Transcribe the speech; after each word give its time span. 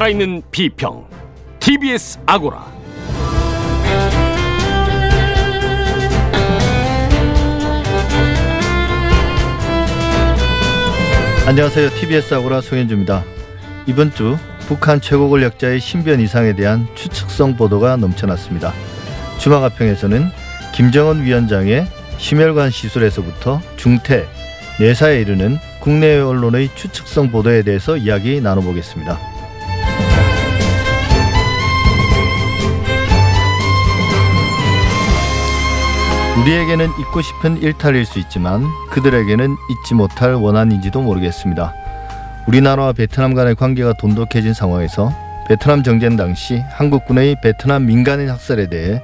살아있는 0.00 0.42
비평 0.50 1.06
TBS 1.58 2.20
아고라 2.24 2.72
안녕하세요. 11.46 11.90
TBS 11.90 12.32
아고라 12.32 12.62
송현주입니다. 12.62 13.24
이번 13.86 14.10
주 14.14 14.38
북한 14.68 15.02
최고 15.02 15.28
권력자의 15.28 15.80
신변 15.80 16.20
이상에 16.20 16.54
대한 16.54 16.86
추측성 16.94 17.56
보도가 17.56 17.96
넘쳐났습니다. 17.96 18.72
주마가평에서는 19.38 20.30
김정은 20.72 21.24
위원장의 21.24 21.86
심혈관 22.16 22.70
시술에서부터 22.70 23.60
중퇴, 23.76 24.26
내사에 24.78 25.20
이르는 25.20 25.58
국내 25.80 26.18
언론의 26.18 26.70
추측성 26.74 27.30
보도에 27.30 27.62
대해서 27.62 27.98
이야기 27.98 28.40
나눠보겠습니다. 28.40 29.29
우리에게는 36.40 36.88
잊고 36.98 37.20
싶은 37.20 37.60
일탈일 37.60 38.06
수 38.06 38.18
있지만 38.18 38.64
그들에게는 38.92 39.56
잊지 39.70 39.94
못할 39.94 40.32
원한인지도 40.32 41.02
모르겠습니다. 41.02 41.74
우리나라와 42.46 42.94
베트남 42.94 43.34
간의 43.34 43.54
관계가 43.56 43.92
돈독해진 44.00 44.54
상황에서 44.54 45.12
베트남 45.48 45.82
정전 45.82 46.16
당시 46.16 46.62
한국군의 46.70 47.36
베트남 47.42 47.84
민간인 47.84 48.30
학살에 48.30 48.70
대해 48.70 49.02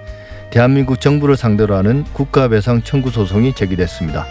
대한민국 0.50 0.98
정부를 0.98 1.36
상대로 1.36 1.76
하는 1.76 2.04
국가배상 2.14 2.82
청구 2.82 3.10
소송이 3.10 3.54
제기됐습니다. 3.54 4.24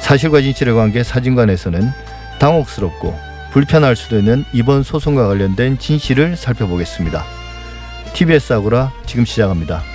사실과 0.00 0.40
진실의 0.40 0.74
관계 0.74 1.04
사진관에서는 1.04 1.88
당혹스럽고 2.40 3.16
불편할 3.52 3.94
수도 3.94 4.18
있는 4.18 4.44
이번 4.52 4.82
소송과 4.82 5.28
관련된 5.28 5.78
진실을 5.78 6.36
살펴보겠습니다. 6.36 7.24
TBS 8.12 8.54
아고라 8.54 8.90
지금 9.06 9.24
시작합니다. 9.24 9.93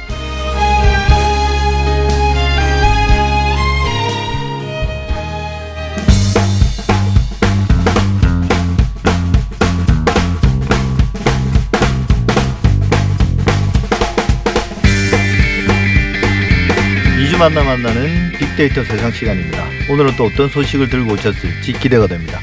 만나 17.40 17.64
만나는 17.64 18.34
빅데이터 18.38 18.84
세상 18.84 19.14
시간입니다. 19.14 19.66
오늘은 19.90 20.18
또 20.18 20.26
어떤 20.26 20.50
소식을 20.50 20.90
들고 20.90 21.14
오셨을지 21.14 21.72
기대가 21.72 22.06
됩니다. 22.06 22.38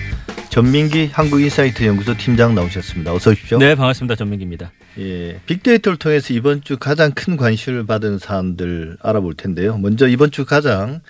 전민기 0.49 1.11
한국인사이트 1.13 1.85
연구소 1.85 2.17
팀장 2.17 2.55
나오셨습니다. 2.55 3.13
어서 3.13 3.33
오십시오. 3.33 3.59
네, 3.59 3.75
반갑습니다. 3.75 4.15
전민기입니다. 4.15 4.73
예, 4.99 5.39
빅데이터를 5.45 5.99
통해서 5.99 6.33
이번 6.33 6.63
주 6.63 6.79
가장 6.79 7.13
큰 7.13 7.37
관심을 7.37 7.85
받은 7.85 8.19
사안들 8.19 8.97
알아볼 9.03 9.35
텐데요. 9.35 9.77
먼저 9.77 10.09
이번 10.09 10.31
주 10.31 10.47
가장 10.47 11.03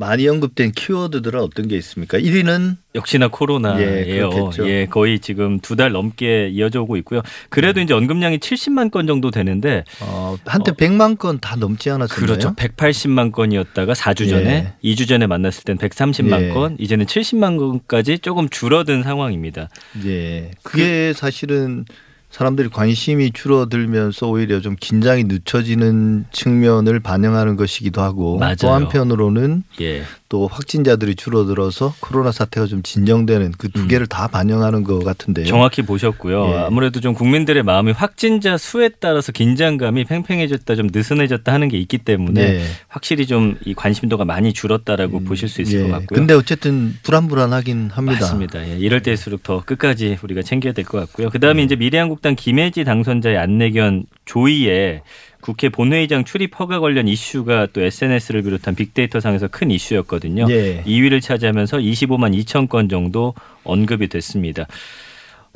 많이 0.00 0.28
언급된 0.28 0.70
키워드들은 0.70 1.40
어떤 1.40 1.66
게 1.66 1.76
있습니까? 1.78 2.18
1위는 2.18 2.76
역시나 2.94 3.26
코로나예요. 3.28 4.30
그렇겠죠. 4.30 4.68
예, 4.68 4.86
거의 4.86 5.18
지금 5.18 5.58
두 5.58 5.74
달 5.74 5.90
넘게 5.90 6.50
이어져 6.52 6.82
오고 6.82 6.96
있고요. 6.98 7.20
그래도 7.50 7.80
이제 7.80 7.94
언급량이 7.94 8.38
70만 8.38 8.92
건 8.92 9.08
정도 9.08 9.32
되는데 9.32 9.82
어, 10.00 10.36
한때 10.46 10.70
100만 10.70 11.18
건 11.18 11.40
다 11.40 11.56
넘지 11.56 11.90
않았었나요? 11.90 12.26
그렇죠. 12.26 12.54
180만 12.54 13.32
건이었다가 13.32 13.92
4주 13.94 14.28
전에 14.30 14.72
예. 14.84 14.88
2주 14.94 15.08
전에 15.08 15.26
만났을 15.26 15.64
땐 15.64 15.76
130만 15.78 16.42
예. 16.42 16.48
건, 16.50 16.76
이제는 16.78 17.04
70만 17.06 17.58
건까지 17.58 18.20
조금 18.20 18.48
줄어든 18.48 19.02
상황입니다. 19.02 19.68
예, 20.06 20.52
그게 20.62 21.12
사실은 21.12 21.84
사람들이 22.30 22.68
관심이 22.68 23.32
줄어들면서 23.32 24.28
오히려 24.28 24.60
좀 24.60 24.76
긴장이 24.78 25.24
늦춰지는 25.24 26.26
측면을 26.30 27.00
반영하는 27.00 27.56
것이기도 27.56 28.02
하고 28.02 28.38
맞아요. 28.38 28.56
또 28.60 28.70
한편으로는 28.70 29.62
예. 29.80 30.02
또 30.30 30.46
확진자들이 30.46 31.14
줄어들어서 31.14 31.94
코로나 32.00 32.32
사태가 32.32 32.66
좀 32.66 32.82
진정되는 32.82 33.52
그 33.52 33.68
두 33.68 33.86
개를 33.86 34.06
다 34.06 34.28
반영하는 34.28 34.82
것 34.84 35.02
같은데요. 35.04 35.44
음. 35.44 35.48
정확히 35.48 35.82
보셨고요. 35.82 36.48
예. 36.50 36.56
아무래도 36.66 37.00
좀 37.00 37.14
국민들의 37.14 37.62
마음이 37.62 37.92
확진자 37.92 38.56
수에 38.58 38.88
따라서 39.00 39.30
긴장감이 39.32 40.04
팽팽해졌다, 40.04 40.74
좀 40.74 40.88
느슨해졌다 40.92 41.52
하는 41.52 41.68
게 41.68 41.78
있기 41.78 41.98
때문에 41.98 42.52
네. 42.58 42.64
확실히 42.88 43.26
좀 43.26 43.56
이 43.64 43.74
관심도가 43.74 44.24
많이 44.24 44.52
줄었다라고 44.52 45.20
보실 45.20 45.48
수 45.48 45.62
있을 45.62 45.80
예. 45.80 45.82
것 45.84 45.90
같고요. 45.90 46.18
근데 46.18 46.34
어쨌든 46.34 46.94
불안불안하긴 47.02 47.90
합니다. 47.92 48.20
맞습니다. 48.20 48.68
예, 48.68 48.76
이럴 48.78 49.02
때일수록 49.02 49.42
더 49.42 49.62
끝까지 49.64 50.18
우리가 50.22 50.42
챙겨야 50.42 50.72
될 50.72 50.84
것 50.84 50.98
같고요. 50.98 51.30
그다음에 51.30 51.62
이제 51.62 51.76
미래한국당 51.76 52.34
김혜지 52.36 52.84
당선자의 52.84 53.36
안내견 53.38 54.04
조의에 54.24 55.02
국회 55.40 55.68
본회의장 55.68 56.24
출입 56.24 56.58
허가 56.58 56.80
관련 56.80 57.08
이슈가 57.08 57.68
또 57.72 57.80
SNS를 57.80 58.42
비롯한 58.42 58.74
빅데이터 58.74 59.20
상에서 59.20 59.48
큰 59.48 59.70
이슈였거든요. 59.70 60.46
예. 60.50 60.82
2위를 60.84 61.22
차지하면서 61.22 61.78
25만 61.78 62.36
2천 62.44 62.68
건 62.68 62.88
정도 62.88 63.34
언급이 63.64 64.08
됐습니다. 64.08 64.66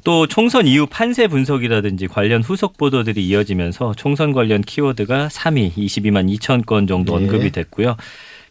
또 0.05 0.27
총선 0.27 0.67
이후 0.67 0.87
판세 0.87 1.29
분석이라든지 1.29 2.09
관련 2.09 2.43
후속 2.43 2.77
보도들이 2.77 3.27
이어지면서 3.27 3.95
총선 3.97 4.33
관련 4.33 4.61
키워드가 4.63 5.29
3위 5.29 5.75
22만 5.75 6.33
2천 6.37 6.67
건 6.67 6.87
정도 6.87 7.13
예. 7.13 7.17
언급이 7.25 7.51
됐고요. 7.51 7.97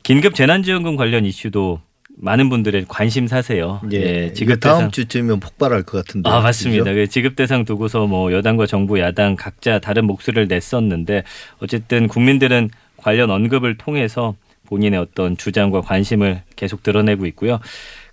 긴급 0.04 0.36
재난지원금 0.36 0.96
관련 0.96 1.26
이슈도 1.26 1.82
많은 2.18 2.50
분들의 2.50 2.86
관심 2.88 3.28
사세요. 3.28 3.82
예. 3.92 4.26
이거 4.26 4.34
지급 4.34 4.60
다음 4.60 4.78
대상 4.78 4.92
주쯤이면 4.92 5.40
폭발할 5.40 5.84
것 5.84 6.06
같은데. 6.06 6.30
아 6.30 6.42
맞습니다. 6.42 6.86
그죠? 6.86 6.96
그 6.96 7.08
지급 7.08 7.36
대상 7.36 7.66
두고서 7.66 8.08
뭐 8.08 8.32
여당과 8.32 8.66
정부, 8.66 9.00
야당 9.00 9.36
각자 9.36 9.80
다른 9.80 10.06
목소리를 10.06 10.48
냈었는데 10.48 11.24
어쨌든 11.60 12.08
국민들은 12.08 12.70
관련 12.98 13.32
언급을 13.32 13.78
통해서 13.78 14.36
본인의 14.68 15.00
어떤 15.00 15.36
주장과 15.36 15.82
관심을 15.82 16.44
계속 16.56 16.84
드러내고 16.84 17.26
있고요. 17.28 17.60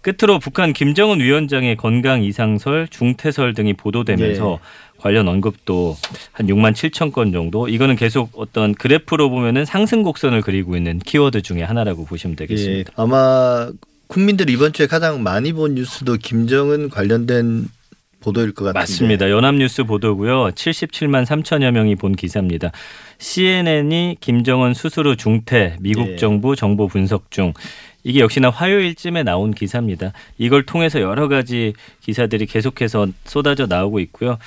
끝으로 0.01 0.39
북한 0.39 0.73
김정은 0.73 1.21
위원장의 1.21 1.77
건강 1.77 2.23
이상설, 2.23 2.89
중태설 2.89 3.55
등이 3.55 3.75
보도되면서 3.75 4.53
예. 4.53 4.59
관련 4.99 5.29
언급도 5.29 5.97
한 6.33 6.47
6만 6.47 6.73
7천 6.73 7.13
건 7.13 7.33
정도. 7.33 7.69
이거는 7.69 7.97
계속 7.97 8.31
어떤 8.37 8.75
그래프로 8.75 9.31
보면은 9.31 9.65
상승 9.65 10.03
곡선을 10.03 10.43
그리고 10.43 10.77
있는 10.77 10.99
키워드 10.99 11.43
중에 11.43 11.63
하나라고 11.63 12.05
보시면 12.05 12.33
예. 12.33 12.47
되겠습니다. 12.47 12.93
아마 12.97 13.71
국민들이 14.09 14.55
이번 14.55 14.73
주에 14.73 14.87
가장 14.87 15.23
많이 15.23 15.53
본 15.53 15.75
뉴스도 15.75 16.17
김정은 16.17 16.89
관련된 16.89 17.69
보도일 18.21 18.53
것 18.53 18.65
같은데. 18.65 18.81
맞습니다. 18.81 19.31
연합뉴스 19.31 19.85
보도고요. 19.85 20.51
77만 20.51 21.25
3천여 21.25 21.71
명이 21.71 21.95
본 21.97 22.17
기사입니다. 22.17 22.73
CNN이 23.19 24.17
김정은 24.21 24.73
후 24.73 25.17
중퇴, 25.17 25.77
미국 25.81 26.09
예. 26.09 26.17
정부 26.17 26.57
정보 26.57 26.89
분석 26.89 27.31
중 27.31 27.53
이게 28.05 28.21
역시나 28.21 28.51
화요일쯤에 28.51 29.23
나온 29.23 29.53
기사입니다. 29.53 30.13
이걸 30.39 30.65
통해서 30.65 31.01
여러 31.01 31.29
가지 31.29 31.75
기사들이 32.01 32.47
계속해서 32.47 33.09
쏟아져 33.25 33.67
나오고 33.67 34.01
있고요. 34.01 34.39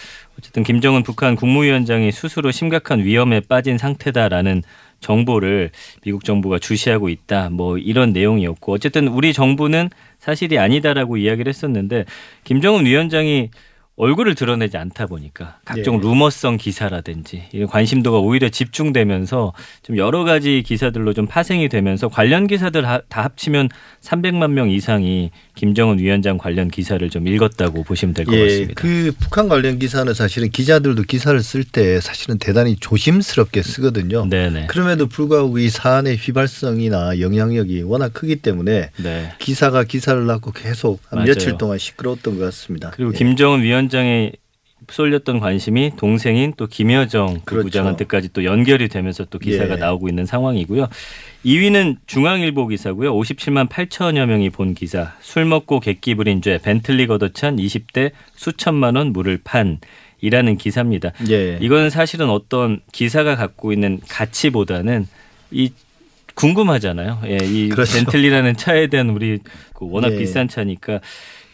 어쨌든 0.41 0.63
김정은 0.63 1.03
북한 1.03 1.35
국무위원장이 1.35 2.09
후 2.09 2.51
심각한 2.51 3.03
위험에 3.03 3.41
빠진 3.41 3.77
상태다라는 3.77 4.63
정보를 4.99 5.69
미국 6.03 6.23
정부가 6.23 6.57
주시하고 6.57 7.09
있다. 7.09 7.51
뭐 7.51 7.77
이런 7.77 8.11
내용이었고 8.11 8.73
어쨌든 8.73 9.07
우리 9.07 9.33
정부는 9.33 9.89
사실이 10.17 10.57
아니다라고 10.57 11.17
이야기를 11.17 11.47
했었는데 11.47 12.05
김정은 12.43 12.87
위원장이 12.87 13.51
얼굴을 13.97 14.33
드러내지 14.33 14.77
않다 14.77 15.05
보니까 15.05 15.59
각종 15.63 15.97
예. 15.97 15.99
루머성 15.99 16.57
기사라든지 16.57 17.43
이런 17.51 17.67
관심도가 17.67 18.17
오히려 18.17 18.49
집중되면서 18.49 19.53
좀 19.83 19.97
여러 19.97 20.23
가지 20.23 20.63
기사들로 20.65 21.13
좀 21.13 21.27
파생이 21.27 21.69
되면서 21.69 22.07
관련 22.07 22.47
기사들 22.47 22.87
하- 22.87 23.01
다 23.09 23.23
합치면 23.23 23.69
300만 24.01 24.53
명 24.53 24.71
이상이 24.71 25.29
김정은 25.55 25.99
위원장 25.99 26.37
관련 26.37 26.69
기사를 26.69 27.07
좀 27.09 27.27
읽었다고 27.27 27.83
보시면 27.83 28.13
될것 28.13 28.33
예, 28.33 28.43
같습니다. 28.43 28.73
그 28.75 29.11
북한 29.19 29.49
관련 29.49 29.79
기사는 29.79 30.11
사실은 30.13 30.49
기자들도 30.49 31.03
기사를 31.03 31.41
쓸 31.43 31.63
때 31.63 31.99
사실은 31.99 32.37
대단히 32.37 32.77
조심스럽게 32.77 33.61
쓰거든요. 33.61 34.27
네네. 34.29 34.67
그럼에도 34.67 35.07
불구하고 35.07 35.59
이 35.59 35.69
사안의 35.69 36.17
휘발성이나 36.17 37.19
영향력이 37.19 37.83
워낙 37.83 38.13
크기 38.13 38.37
때문에 38.37 38.91
네. 38.97 39.33
기사가 39.39 39.83
기사를 39.83 40.25
낳고 40.25 40.51
계속. 40.51 41.01
며칠 41.25 41.57
동안 41.57 41.77
시끄러웠던 41.77 42.37
것 42.37 42.45
같습니다. 42.45 42.91
그리고 42.91 43.11
예. 43.13 43.17
김정은 43.17 43.61
위원장의 43.61 44.33
쏠렸던 44.91 45.39
관심이 45.39 45.91
동생인 45.97 46.53
또 46.57 46.67
김여정 46.67 47.41
그렇죠. 47.45 47.63
부부장한테까지 47.63 48.33
또 48.33 48.43
연결이 48.43 48.87
되면서 48.87 49.25
또 49.25 49.39
기사가 49.39 49.75
예. 49.75 49.77
나오고 49.77 50.09
있는 50.09 50.25
상황이고요. 50.25 50.87
2위는 51.45 51.97
중앙일보 52.05 52.67
기사고요. 52.67 53.13
57만 53.15 53.69
8천여 53.69 54.25
명이 54.25 54.49
본 54.49 54.73
기사. 54.73 55.13
술 55.21 55.45
먹고 55.45 55.79
객기 55.79 56.15
부린 56.15 56.41
죄 56.41 56.57
벤틀리 56.57 57.07
걷어찬 57.07 57.57
20대 57.57 58.11
수천만 58.35 58.95
원 58.95 59.13
물을 59.13 59.39
판 59.43 59.79
이라는 60.21 60.57
기사입니다. 60.57 61.11
예. 61.29 61.57
이거는 61.59 61.89
사실은 61.89 62.29
어떤 62.29 62.81
기사가 62.91 63.35
갖고 63.35 63.73
있는 63.73 63.99
가치보다는 64.07 65.07
이 65.51 65.71
궁금하잖아요. 66.35 67.21
예, 67.25 67.37
이 67.41 67.69
그렇죠. 67.73 67.93
벤틀리라는 67.95 68.55
차에 68.55 68.87
대한 68.87 69.09
우리 69.09 69.39
그 69.73 69.87
워낙 69.89 70.13
예. 70.13 70.17
비싼 70.17 70.47
차니까 70.47 71.01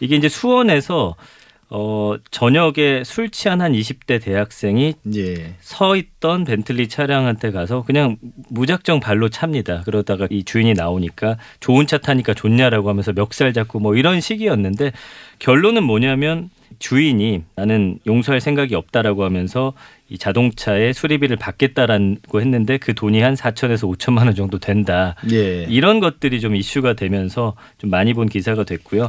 이게 0.00 0.16
이제 0.16 0.28
수원에서 0.28 1.16
어, 1.70 2.16
저녁에 2.30 3.02
술 3.04 3.28
취한 3.28 3.60
한 3.60 3.72
20대 3.72 4.22
대학생이 4.22 4.94
예. 5.16 5.54
서 5.60 5.96
있던 5.96 6.44
벤틀리 6.44 6.88
차량한테 6.88 7.50
가서 7.50 7.82
그냥 7.84 8.16
무작정 8.48 9.00
발로 9.00 9.28
찹니다. 9.28 9.82
그러다가 9.84 10.26
이 10.30 10.44
주인이 10.44 10.72
나오니까 10.72 11.36
좋은 11.60 11.86
차 11.86 11.98
타니까 11.98 12.32
좋냐라고 12.32 12.88
하면서 12.88 13.12
멱살 13.12 13.52
잡고 13.52 13.80
뭐 13.80 13.96
이런 13.96 14.20
식이었는데 14.20 14.92
결론은 15.38 15.82
뭐냐면 15.82 16.48
주인이 16.78 17.42
나는 17.54 17.98
용서할 18.06 18.40
생각이 18.40 18.74
없다라고 18.74 19.24
하면서 19.24 19.74
이 20.08 20.16
자동차의 20.16 20.94
수리비를 20.94 21.36
받겠다라고 21.36 22.40
했는데 22.40 22.78
그 22.78 22.94
돈이 22.94 23.20
한 23.20 23.34
4천에서 23.34 23.94
5천만 23.94 24.24
원 24.24 24.34
정도 24.34 24.58
된다. 24.58 25.16
예. 25.30 25.64
이런 25.64 26.00
것들이 26.00 26.40
좀 26.40 26.56
이슈가 26.56 26.94
되면서 26.94 27.56
좀 27.76 27.90
많이 27.90 28.14
본 28.14 28.28
기사가 28.28 28.64
됐고요. 28.64 29.08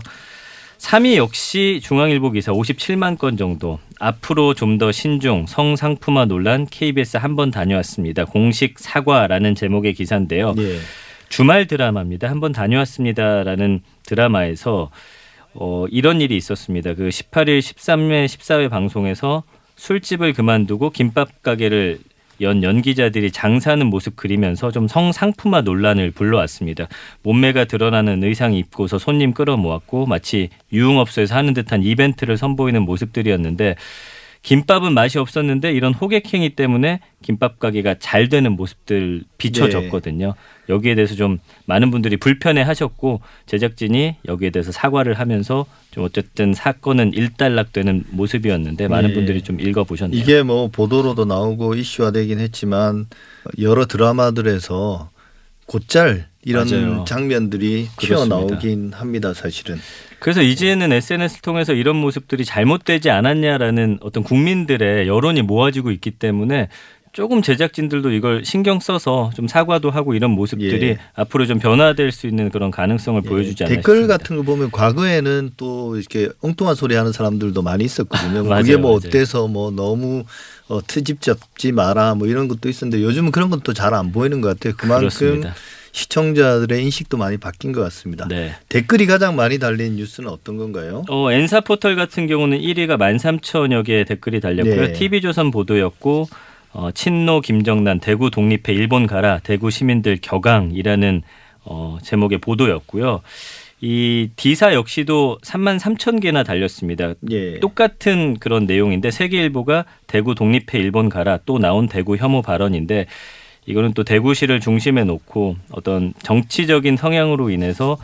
3위 0.79 1.15
역시 1.17 1.81
중앙일보 1.83 2.31
기사 2.31 2.51
57만 2.53 3.17
건 3.17 3.37
정도. 3.37 3.79
앞으로 3.99 4.53
좀 4.53 4.77
더 4.79 4.91
신중 4.93 5.45
성상품화 5.45 6.25
논란 6.25 6.65
KBS 6.65 7.17
한 7.17 7.35
번 7.35 7.51
다녀왔습니다. 7.51 8.23
공식 8.25 8.79
사과라는 8.79 9.55
제목의 9.55 9.93
기사인데요. 9.93 10.55
예. 10.57 10.77
주말 11.27 11.67
드라마입니다. 11.67 12.29
한 12.29 12.39
번 12.39 12.53
다녀왔습니다라는 12.53 13.81
드라마에서 14.05 14.89
어, 15.53 15.85
이런 15.91 16.21
일이 16.21 16.37
있었습니다. 16.37 16.93
그 16.93 17.09
18일, 17.09 17.59
13회, 17.59 18.25
14회 18.25 18.69
방송에서 18.69 19.43
술집을 19.75 20.31
그만두고 20.33 20.91
김밥 20.91 21.41
가게를 21.43 21.99
연 22.41 22.63
연기자들이 22.63 23.31
장사하는 23.31 23.87
모습 23.87 24.15
그리면서 24.15 24.71
좀 24.71 24.87
성상품화 24.87 25.61
논란을 25.61 26.11
불러왔습니다. 26.11 26.87
몸매가 27.23 27.65
드러나는 27.65 28.23
의상 28.23 28.53
입고서 28.53 28.97
손님 28.97 29.33
끌어모았고 29.33 30.05
마치 30.05 30.49
유흥업소에서 30.71 31.35
하는 31.35 31.53
듯한 31.53 31.83
이벤트를 31.83 32.37
선보이는 32.37 32.81
모습들이었는데 32.83 33.75
김밥은 34.41 34.93
맛이 34.93 35.19
없었는데 35.19 35.73
이런 35.73 35.93
호객행위 35.93 36.55
때문에 36.55 37.01
김밥 37.21 37.59
가게가 37.59 37.95
잘 37.99 38.29
되는 38.29 38.53
모습들 38.53 39.23
비춰졌거든요. 39.37 40.33
여기에 40.69 40.95
대해서 40.95 41.15
좀 41.15 41.39
많은 41.65 41.91
분들이 41.91 42.15
불편해 42.15 42.61
하셨고 42.61 43.21
제작진이 43.47 44.15
여기에 44.27 44.51
대해서 44.51 44.71
사과를 44.71 45.15
하면서 45.15 45.65
좀 45.91 46.05
어쨌든 46.05 46.53
사건은 46.53 47.13
일단락되는 47.13 48.05
모습이었는데 48.11 48.87
많은 48.87 49.09
네. 49.09 49.15
분들이 49.15 49.41
좀 49.41 49.59
읽어 49.59 49.83
보셨네요. 49.83 50.19
이게 50.19 50.41
뭐 50.41 50.69
보도로도 50.69 51.25
나오고 51.25 51.75
이슈화되긴 51.75 52.39
했지만 52.39 53.07
여러 53.59 53.85
드라마들에서 53.85 55.09
곧잘 55.65 56.27
이런 56.43 56.67
맞아요. 56.69 57.03
장면들이. 57.05 57.89
튀어나오긴 57.97 58.93
합니다, 58.93 59.33
사실은. 59.33 59.77
그래서 60.19 60.41
이제는 60.41 60.91
SNS를 60.91 61.41
통해서 61.41 61.73
이런 61.73 61.95
모습들이 61.95 62.45
잘못되지 62.45 63.09
않았냐라는 63.09 63.99
어떤 64.01 64.23
국민들의 64.23 65.07
여론이 65.07 65.41
모아지고 65.43 65.91
있기 65.91 66.11
때문에 66.11 66.67
조금 67.11 67.41
제작진들도 67.41 68.11
이걸 68.11 68.45
신경 68.45 68.79
써서 68.79 69.31
좀 69.35 69.47
사과도 69.47 69.89
하고 69.89 70.13
이런 70.13 70.29
모습들이 70.31 70.89
예. 70.89 70.97
앞으로 71.15 71.47
좀 71.47 71.57
변화될 71.57 72.11
수 72.11 72.27
있는 72.27 72.49
그런 72.51 72.69
가능성을 72.69 73.19
보여주지 73.23 73.63
않나 73.63 73.75
댓글 73.75 73.95
싶습니다. 73.95 74.17
같은 74.17 74.37
거 74.37 74.43
보면 74.43 74.69
과거에는 74.71 75.51
또 75.57 75.97
이렇게 75.97 76.29
엉뚱한 76.41 76.75
소리 76.75 76.93
하는 76.95 77.11
사람들도 77.11 77.61
많이 77.63 77.83
있었거든요. 77.83 78.43
맞아요, 78.47 78.61
그게 78.61 78.77
뭐 78.77 78.91
맞아요. 78.91 79.01
어때서 79.07 79.47
뭐 79.47 79.71
너무 79.71 80.23
어, 80.67 80.81
트집 80.85 81.21
잡지 81.21 81.71
마라 81.71 82.13
뭐 82.13 82.27
이런 82.27 82.47
것도 82.47 82.69
있었는데 82.69 83.03
요즘은 83.03 83.31
그런 83.31 83.49
것도 83.49 83.73
잘 83.73 83.89
안 83.95 84.11
보이는 84.11 84.39
것 84.39 84.49
같아요. 84.49 84.75
그만큼 84.77 84.99
그렇습니다. 85.09 85.55
시청자들의 85.91 86.83
인식도 86.83 87.17
많이 87.17 87.37
바뀐 87.37 87.71
것 87.71 87.81
같습니다. 87.81 88.27
네. 88.27 88.55
댓글이 88.69 89.05
가장 89.05 89.35
많이 89.35 89.59
달린 89.59 89.95
뉴스는 89.95 90.29
어떤 90.29 90.57
건가요? 90.57 91.03
어, 91.09 91.31
엔사 91.31 91.61
포털 91.61 91.95
같은 91.95 92.27
경우는 92.27 92.59
1위가 92.59 92.97
13,000여 92.97 93.85
개의 93.85 94.05
댓글이 94.05 94.39
달렸고요. 94.39 94.87
네. 94.87 94.93
TV조선 94.93 95.51
보도였고 95.51 96.27
어, 96.71 96.91
친노 96.91 97.41
김정난 97.41 97.99
대구 97.99 98.29
독립해 98.29 98.73
일본 98.73 99.07
가라 99.07 99.39
대구 99.39 99.71
시민들 99.71 100.17
격앙이라는 100.21 101.23
어, 101.65 101.97
제목의 102.03 102.39
보도였고요. 102.39 103.21
이 103.81 104.29
디사 104.35 104.73
역시도 104.73 105.39
3만 105.41 105.79
3천 105.79 106.21
개나 106.21 106.43
달렸습니다. 106.43 107.13
예. 107.31 107.59
똑같은 107.59 108.37
그런 108.37 108.65
내용인데 108.65 109.09
세계일보가 109.09 109.85
대구 110.05 110.35
독립해 110.35 110.73
일본 110.73 111.07
가라 111.07 111.39
또 111.45 111.59
나온 111.59 111.87
대구 111.87 112.17
혐오 112.17 112.41
발언인데 112.41 113.05
이거는 113.65 113.93
또 113.93 114.03
대구시를 114.03 114.59
중심에 114.59 115.03
놓고 115.03 115.57
어떤 115.71 116.13
정치적인 116.23 116.97
성향으로 116.97 117.49
인해서 117.49 117.97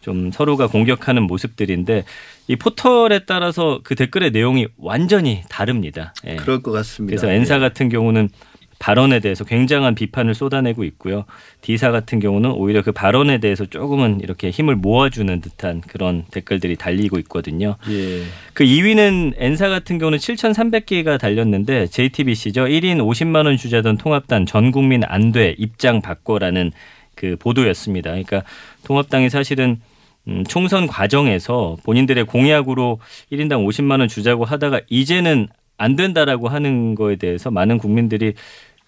좀 0.00 0.32
서로가 0.32 0.66
공격하는 0.66 1.22
모습들인데 1.22 2.04
이 2.48 2.56
포털에 2.56 3.20
따라서 3.24 3.80
그 3.84 3.94
댓글의 3.94 4.32
내용이 4.32 4.66
완전히 4.76 5.42
다릅니다. 5.48 6.12
예. 6.26 6.36
그럴 6.36 6.60
것 6.62 6.72
같습니다. 6.72 7.10
그래서 7.10 7.32
엔사 7.32 7.56
예. 7.56 7.60
같은 7.60 7.88
경우는 7.88 8.28
발언에 8.82 9.20
대해서 9.20 9.44
굉장한 9.44 9.94
비판을 9.94 10.34
쏟아내고 10.34 10.82
있고요. 10.82 11.24
디사 11.60 11.92
같은 11.92 12.18
경우는 12.18 12.50
오히려 12.50 12.82
그 12.82 12.90
발언에 12.90 13.38
대해서 13.38 13.64
조금은 13.64 14.18
이렇게 14.22 14.50
힘을 14.50 14.74
모아주는 14.74 15.40
듯한 15.40 15.82
그런 15.82 16.24
댓글들이 16.32 16.74
달리고 16.74 17.20
있거든요. 17.20 17.76
예. 17.88 18.22
그 18.54 18.64
2위는 18.64 19.34
엔사 19.36 19.68
같은 19.68 19.98
경우는 19.98 20.18
7,300개가 20.18 21.20
달렸는데 21.20 21.86
JTBC죠. 21.86 22.64
1인 22.64 22.98
50만 22.98 23.46
원 23.46 23.56
주자던 23.56 23.98
통합당 23.98 24.46
전 24.46 24.72
국민 24.72 25.04
안 25.04 25.30
돼 25.30 25.54
입장 25.56 26.02
바꿔라는 26.02 26.72
그 27.14 27.36
보도였습니다. 27.38 28.10
그러니까 28.10 28.42
통합당이 28.84 29.30
사실은 29.30 29.80
음, 30.26 30.42
총선 30.48 30.88
과정에서 30.88 31.76
본인들의 31.84 32.24
공약으로 32.24 32.98
1인당 33.30 33.64
50만 33.64 34.00
원 34.00 34.08
주자고 34.08 34.44
하다가 34.44 34.80
이제는 34.90 35.46
안 35.78 35.96
된다라고 35.96 36.48
하는 36.48 36.94
거에 36.94 37.16
대해서 37.16 37.50
많은 37.50 37.78
국민들이 37.78 38.34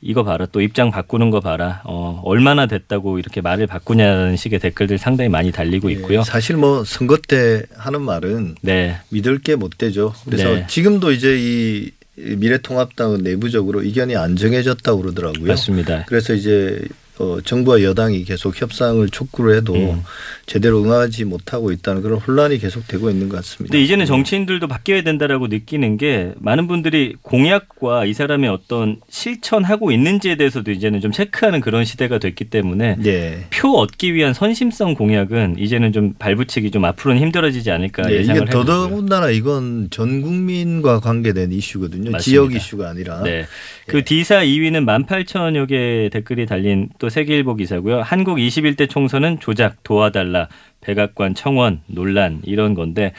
이거 0.07 0.23
봐라 0.23 0.47
또 0.53 0.61
입장 0.61 0.91
바꾸는 0.91 1.31
거 1.31 1.41
봐라 1.41 1.81
어, 1.85 2.21
얼마나 2.25 2.67
됐다고 2.67 3.19
이렇게 3.19 3.41
말을 3.41 3.67
바꾸냐는 3.67 4.37
식의 4.37 4.59
댓글들 4.59 4.99
상당히 4.99 5.31
많이 5.31 5.51
달리고 5.51 5.89
있고요. 5.91 6.19
예. 6.21 6.23
사실 6.25 6.57
뭐 6.57 6.85
선거 6.85 7.17
때 7.17 7.63
하는 7.77 8.03
말은 8.03 8.57
네, 8.61 8.99
믿을 9.09 9.39
게 9.39 9.55
못 9.57 9.79
되죠. 9.79 10.13
그래서 10.27 10.53
네. 10.53 10.67
지금도 10.69 11.13
이제 11.13 11.37
이 11.39 11.91
미래통합당은 12.17 13.23
내부적으로 13.23 13.83
의견이 13.83 14.15
안 14.17 14.37
정해졌다고 14.37 15.01
그러더라고요. 15.01 15.47
맞습니다. 15.47 16.05
그래서 16.07 16.35
이제 16.35 16.81
어, 17.19 17.39
정부와 17.45 17.83
여당이 17.83 18.25
계속 18.25 18.61
협상을 18.61 19.09
촉구를 19.09 19.57
해도 19.57 19.75
음. 19.75 20.03
제대로 20.47 20.83
응하지 20.83 21.25
못하고 21.25 21.71
있다는 21.71 22.03
그런 22.03 22.19
혼란이 22.19 22.59
계속되고 22.59 23.09
있는 23.09 23.29
것 23.29 23.37
같습니다. 23.37 23.71
근데 23.71 23.85
이제는 23.85 24.05
정치인들도 24.05 24.67
바뀌어야 24.67 25.03
된다라고 25.03 25.47
느끼는 25.47 25.97
게 25.97 26.33
많은 26.39 26.67
분들이 26.67 27.15
공약과 27.23 28.07
이 28.07 28.15
사람의 28.15 28.51
어떤 28.51 28.97
실천하고 29.09 29.93
있는지에 29.93 30.37
대해서도 30.37 30.73
이제는 30.73 31.01
좀 31.01 31.13
체크하는 31.13 31.61
그런 31.61 31.85
시대가 31.85 32.19
됐기 32.19 32.47
때문에 32.47 32.97
네. 32.99 33.47
표 33.51 33.79
얻기 33.79 34.15
위한 34.15 34.35
선심성 34.35 34.95
공약은 34.95 35.57
이제는 35.59 35.93
좀 35.93 36.15
발붙이기 36.19 36.73
좀 36.73 36.85
앞으로는 36.85 37.23
힘들어지지 37.23 37.71
않을까 37.71 38.03
네, 38.03 38.15
이게 38.15 38.21
예상을 38.23 38.49
해보고요. 38.49 38.65
더더군다나 38.65 39.31
이건 39.31 39.89
전 39.91 40.21
국민과 40.21 40.99
관계된 40.99 41.53
이슈거든요. 41.53 42.11
맞습니다. 42.11 42.19
지역 42.19 42.55
이슈가 42.55 42.91
아니라. 42.91 43.23
네. 43.23 43.47
그 43.87 44.05
디사 44.05 44.43
2위는 44.43 44.85
18,000여 45.07 45.69
개의 45.69 46.11
댓글이 46.11 46.47
달린 46.47 46.89
또 46.99 47.09
세계일보 47.09 47.57
기사고요. 47.57 48.03
한국 48.03 48.39
21대 48.39 48.89
총선은 48.89 49.41
조작 49.41 49.83
도와달라 49.83 50.49
백악관 50.81 51.35
청원 51.35 51.81
논란 51.87 52.41
이런 52.45 52.75
건데 52.75 53.13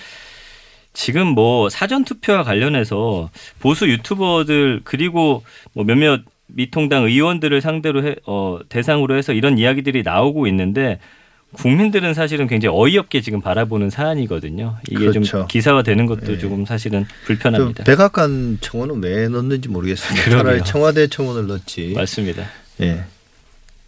지금 0.93 1.27
뭐 1.27 1.69
사전 1.69 2.05
투표와 2.05 2.43
관련해서 2.43 3.29
보수 3.59 3.87
유튜버들 3.87 4.81
그리고 4.83 5.43
뭐 5.73 5.83
몇몇 5.83 6.21
미통당 6.47 7.03
의원들을 7.03 7.59
상대로 7.61 8.03
해, 8.03 8.15
어, 8.25 8.59
대상으로 8.69 9.15
해서 9.15 9.33
이런 9.33 9.57
이야기들이 9.57 10.03
나오고 10.03 10.47
있는데 10.47 10.99
국민들은 11.55 12.13
사실은 12.13 12.47
굉장히 12.47 12.75
어이없게 12.77 13.21
지금 13.21 13.41
바라보는 13.41 13.89
사안이거든요. 13.89 14.77
이게 14.89 15.11
좀 15.11 15.23
그렇죠. 15.23 15.47
기사화되는 15.47 16.05
것도 16.05 16.33
네. 16.33 16.37
조금 16.37 16.65
사실은 16.65 17.05
저 17.07 17.25
불편합니다. 17.25 17.83
백악관 17.83 18.59
청원은 18.61 19.03
왜 19.03 19.27
넣는지 19.27 19.69
모르겠습니다. 19.69 20.25
그러게요. 20.25 20.43
차라리 20.43 20.63
청와대 20.63 21.07
청원을 21.07 21.47
넣지. 21.47 21.93
맞습니다. 21.95 22.43
예. 22.81 23.03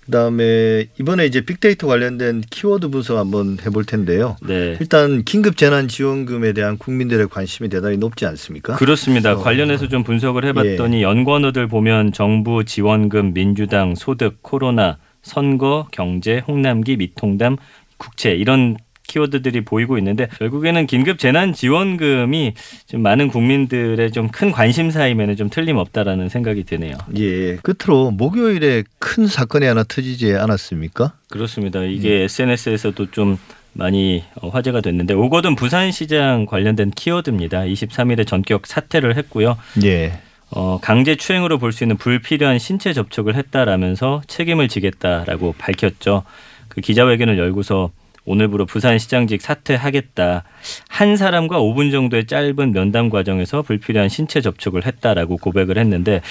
그다음에 0.07 0.88
이번에 1.00 1.25
이제 1.25 1.41
빅데이터 1.41 1.86
관련된 1.86 2.41
키워드 2.50 2.88
분석 2.88 3.17
한번 3.17 3.57
해볼 3.65 3.83
텐데요. 3.83 4.38
네. 4.41 4.77
일단 4.79 5.24
긴급 5.24 5.57
재난 5.57 5.89
지원금에 5.89 6.53
대한 6.53 6.77
국민들의 6.77 7.27
관심이 7.27 7.67
대단히 7.67 7.97
높지 7.97 8.25
않습니까? 8.25 8.75
그렇습니다. 8.75 9.33
어. 9.33 9.38
관련해서 9.38 9.89
좀 9.89 10.03
분석을 10.03 10.45
예. 10.45 10.47
해봤더니 10.50 11.03
연관어들 11.03 11.67
보면 11.67 12.13
정부 12.13 12.63
지원금, 12.63 13.33
민주당, 13.33 13.95
소득, 13.95 14.41
코로나, 14.41 14.97
선거, 15.27 15.88
경제, 15.91 16.39
홍남기, 16.48 16.98
미통담, 16.98 17.57
국채 17.98 18.31
이런 18.31 18.77
키워드들이 19.07 19.62
보이고 19.62 19.98
있는데 20.00 20.27
결국에는 20.38 20.86
긴급 20.86 21.17
재난 21.17 21.53
지원금이 21.53 22.53
좀 22.88 23.01
많은 23.01 23.29
국민들의 23.29 24.12
좀 24.12 24.27
큰 24.27 24.51
관심사임에는 24.51 25.36
좀 25.38 25.50
틀림없다라는 25.50 26.27
생각이 26.29 26.63
드네요. 26.65 26.98
예. 27.17 27.55
끝으로 27.57 28.12
목요일에 28.12 28.84
큰 29.00 29.25
사건이 29.27 29.65
하나 29.65 29.84
터지지 29.84 30.34
않았습니까? 30.34 31.13
그렇습니다. 31.29 31.81
이게 31.84 32.24
SNS에서도 32.24 33.12
좀 33.12 33.38
많이 33.72 34.24
어, 34.41 34.50
화제가 34.50 34.81
됐는데 34.81 35.13
오거돈 35.13 35.55
부산시장 35.55 36.46
관련된 36.46 36.91
키워드입니다. 36.91 37.62
23일에 37.62 38.27
전격 38.27 38.67
사퇴를 38.67 39.15
했고요. 39.17 39.57
예. 39.86 40.19
어, 40.51 40.80
강제 40.82 41.16
추행으로 41.16 41.58
볼 41.58 41.72
수 41.72 41.84
있는 41.84 41.98
불필요한 41.98 42.58
신체 42.60 42.94
접촉을 42.94 43.36
했다라면서 43.36 44.22
책임을 44.27 44.68
지겠다라고 44.70 45.56
밝혔죠. 45.58 46.24
그 46.70 46.82
기자회견을 46.82 47.38
열고서 47.38 47.92
오늘부로 48.25 48.66
부산시장직 48.66 49.42
사퇴하겠다. 49.42 50.44
한 50.89 51.16
사람과 51.18 51.60
5분 51.60 51.92
정도의 51.92 52.27
짧은 52.27 52.72
면담 52.74 53.10
과정에서 53.10 53.62
불필요한 53.62 54.10
신체 54.10 54.42
접촉을 54.42 54.86
했다라고 54.86 55.38
고백을 55.38 55.77
했는데 55.77 56.22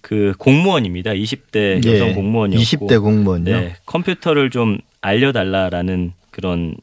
그 0.00 0.34
공무원입니다. 0.38 1.12
20대 1.12 1.84
여성 1.86 2.08
예. 2.08 2.12
공무원이었고 2.14 2.86
20대 2.86 3.00
공무원요. 3.00 3.44
네, 3.44 3.74
컴퓨터를 3.86 4.50
좀 4.50 4.78
알려달라라는 5.00 6.12
그런 6.30 6.74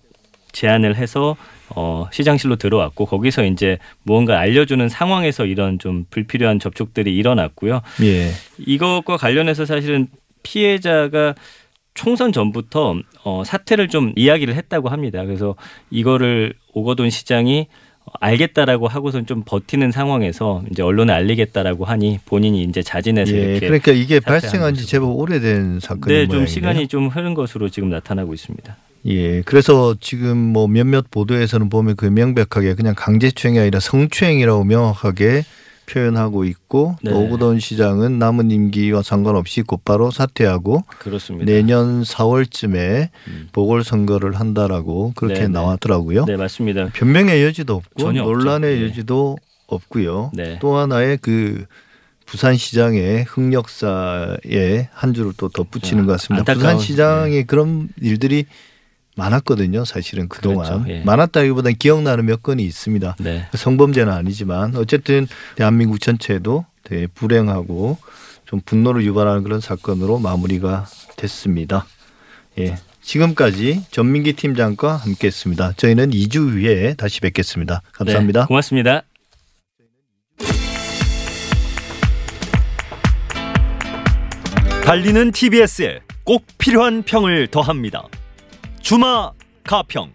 제안을 0.52 0.96
해서 0.96 1.36
어, 1.76 2.08
시장실로 2.12 2.56
들어왔고 2.56 3.06
거기서 3.06 3.46
이제 3.46 3.78
무언가 4.04 4.40
알려주는 4.40 4.90
상황에서 4.90 5.46
이런 5.46 5.80
좀 5.80 6.06
불필요한 6.10 6.60
접촉들이 6.60 7.16
일어났고요. 7.16 7.82
예. 8.04 8.32
이것과 8.58 9.18
관련해서 9.18 9.66
사실은 9.66 10.08
피해자가 10.44 11.36
총선 11.94 12.32
전부터 12.32 12.96
어, 13.24 13.44
사퇴를 13.46 13.90
좀 13.90 14.14
이야기를 14.16 14.56
했다고 14.56 14.90
합니다. 14.90 15.26
그래서 15.26 15.56
이거를 15.92 16.54
오거돈 16.74 17.10
시장이 17.10 17.68
알겠다라고 18.20 18.88
하고선 18.88 19.26
좀 19.26 19.44
버티는 19.46 19.92
상황에서 19.92 20.64
이제 20.72 20.82
언론에 20.82 21.14
알리겠다라고 21.14 21.86
하니 21.86 22.20
본인이 22.26 22.64
이제 22.64 22.82
자진해서 22.82 23.36
예. 23.36 23.42
이렇게 23.42 23.60
그러니까 23.60 23.92
이게 23.92 24.20
발생한 24.20 24.74
지. 24.74 24.88
제법 24.88 25.20
오래된 25.20 25.80
사건인 25.80 26.08
네, 26.08 26.22
좀 26.26 26.38
모양이네요. 26.38 26.48
시간이 26.48 26.88
좀 26.88 27.08
흐른 27.08 27.34
것으로 27.34 27.70
지금 27.70 27.90
나타나고 27.90 28.34
있습니다. 28.34 28.76
예, 29.06 29.42
그래서 29.44 29.96
지금 30.00 30.38
뭐 30.38 30.68
몇몇 30.68 31.10
보도에서는 31.10 31.70
보면 31.70 31.96
그 31.96 32.06
명백하게 32.06 32.76
그냥 32.76 32.94
강제추행이 32.96 33.60
아니라 33.60 33.80
성추행이라고 33.80 34.64
명확하게 34.66 35.44
표현하고 35.90 36.46
있고 36.46 36.96
네. 37.02 37.12
또 37.12 37.22
오구돈 37.22 37.60
시장은 37.60 38.20
남은 38.20 38.52
임기와 38.52 39.02
상관없이 39.02 39.64
곧바로 39.64 40.12
사퇴하고 40.12 40.84
그렇습니다. 41.00 41.52
내년 41.52 42.04
4월쯤에 42.04 43.10
음. 43.28 43.50
보궐선거를 43.52 44.40
한다라고 44.40 45.14
그렇게 45.16 45.42
네, 45.42 45.42
네. 45.42 45.48
나왔더라고요. 45.48 46.26
네, 46.26 46.38
맞습니다. 46.38 46.90
변명의 46.94 47.44
여지도 47.44 47.76
없고. 47.76 48.12
논란의 48.12 48.82
예. 48.82 48.86
여지도 48.86 49.38
없고요. 49.68 50.32
네. 50.34 50.60
또 50.62 50.78
하나의 50.78 51.18
그 51.22 51.66
부산시장의 52.26 53.24
흑역사에 53.24 54.90
한 54.92 55.14
줄을 55.16 55.34
또 55.38 55.50
덧붙이는 55.50 56.04
아, 56.04 56.06
것 56.06 56.12
같습니다. 56.14 56.52
안타까운, 56.52 56.76
부산시장에 56.76 57.44
그런 57.44 57.90
일들이 58.00 58.46
많았거든요. 59.20 59.86
사실은 59.86 60.28
그동안 60.28 60.84
그렇죠. 60.84 60.86
예. 60.90 61.04
많았다기보다는 61.04 61.78
기억나는 61.78 62.26
몇 62.26 62.42
건이 62.42 62.64
있습니다. 62.64 63.18
네. 63.20 63.48
성범죄는 63.54 64.12
아니지만 64.12 64.76
어쨌든 64.76 65.28
대한민국 65.56 66.00
전체도 66.00 66.66
되게 66.84 67.08
불행하고 67.08 67.98
좀 68.46 68.62
분노를 68.66 69.04
유발하는 69.04 69.44
그런 69.44 69.60
사건으로 69.60 70.18
마무리가 70.20 70.88
됐습니다. 71.18 71.86
예. 72.58 72.78
지금까지 73.02 73.86
전민기 73.92 74.34
팀장과 74.34 74.96
함께했습니다. 74.96 75.74
저희는 75.78 76.12
2주 76.12 76.52
후에 76.52 76.94
다시 76.96 77.22
뵙겠습니다. 77.22 77.82
감사합니다. 77.94 78.42
네, 78.42 78.46
고맙습니다. 78.48 79.04
달리는 84.86 85.32
TBS에 85.32 86.00
꼭 86.24 86.46
필요한 86.58 87.04
평을 87.04 87.48
더합니다. 87.48 88.08
주마 88.82 89.32
가평. 89.64 90.12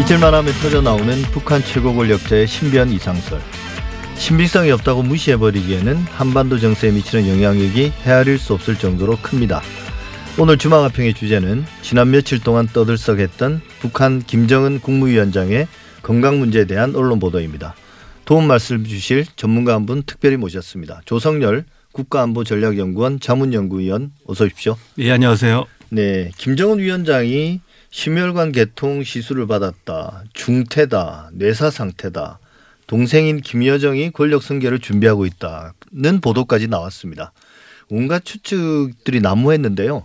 이틀만 0.00 0.34
하면 0.34 0.52
터져 0.60 0.80
나오는 0.80 1.22
북한 1.32 1.62
최고 1.62 1.94
권력자의 1.94 2.46
신비한 2.46 2.90
이상설. 2.90 3.40
신빙성이 4.16 4.70
없다고 4.72 5.02
무시해버리기에는 5.02 5.96
한반도 5.96 6.58
정세에 6.58 6.90
미치는 6.90 7.28
영향력이 7.28 7.92
헤아릴 8.02 8.38
수 8.38 8.54
없을 8.54 8.76
정도로 8.76 9.18
큽니다. 9.22 9.62
오늘 10.38 10.58
주마가평의 10.58 11.14
주제는 11.14 11.64
지난 11.82 12.10
며칠 12.10 12.40
동안 12.40 12.66
떠들썩했던 12.66 13.60
북한 13.80 14.20
김정은 14.20 14.80
국무위원장의 14.80 15.68
건강 16.02 16.38
문제에 16.38 16.64
대한 16.64 16.94
언론 16.96 17.20
보도입니다. 17.20 17.74
도움 18.24 18.46
말씀 18.46 18.84
주실 18.84 19.26
전문가 19.36 19.74
한 19.74 19.84
분 19.86 20.02
특별히 20.02 20.36
모셨습니다. 20.36 21.02
조성열 21.04 21.64
국가안보전략연구원 21.92 23.20
자문연구위원 23.20 24.12
어서 24.26 24.44
오십시오. 24.44 24.76
예, 24.98 25.12
안녕하세요. 25.12 25.66
네, 25.90 26.30
김정은 26.38 26.78
위원장이 26.78 27.60
심혈관 27.90 28.52
계통 28.52 29.04
시술을 29.04 29.46
받았다. 29.46 30.24
중태다. 30.32 31.30
뇌사 31.34 31.70
상태다. 31.70 32.38
동생인 32.86 33.40
김여정이 33.40 34.10
권력 34.10 34.42
승계를 34.42 34.78
준비하고 34.80 35.26
있다는 35.26 36.20
보도까지 36.22 36.68
나왔습니다. 36.68 37.32
온갖 37.90 38.24
추측들이 38.24 39.20
난무했는데요. 39.20 40.04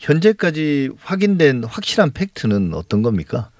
현재까지 0.00 0.90
확인된 1.02 1.64
확실한 1.64 2.12
팩트는 2.12 2.72
어떤 2.74 3.02
겁니까? 3.02 3.50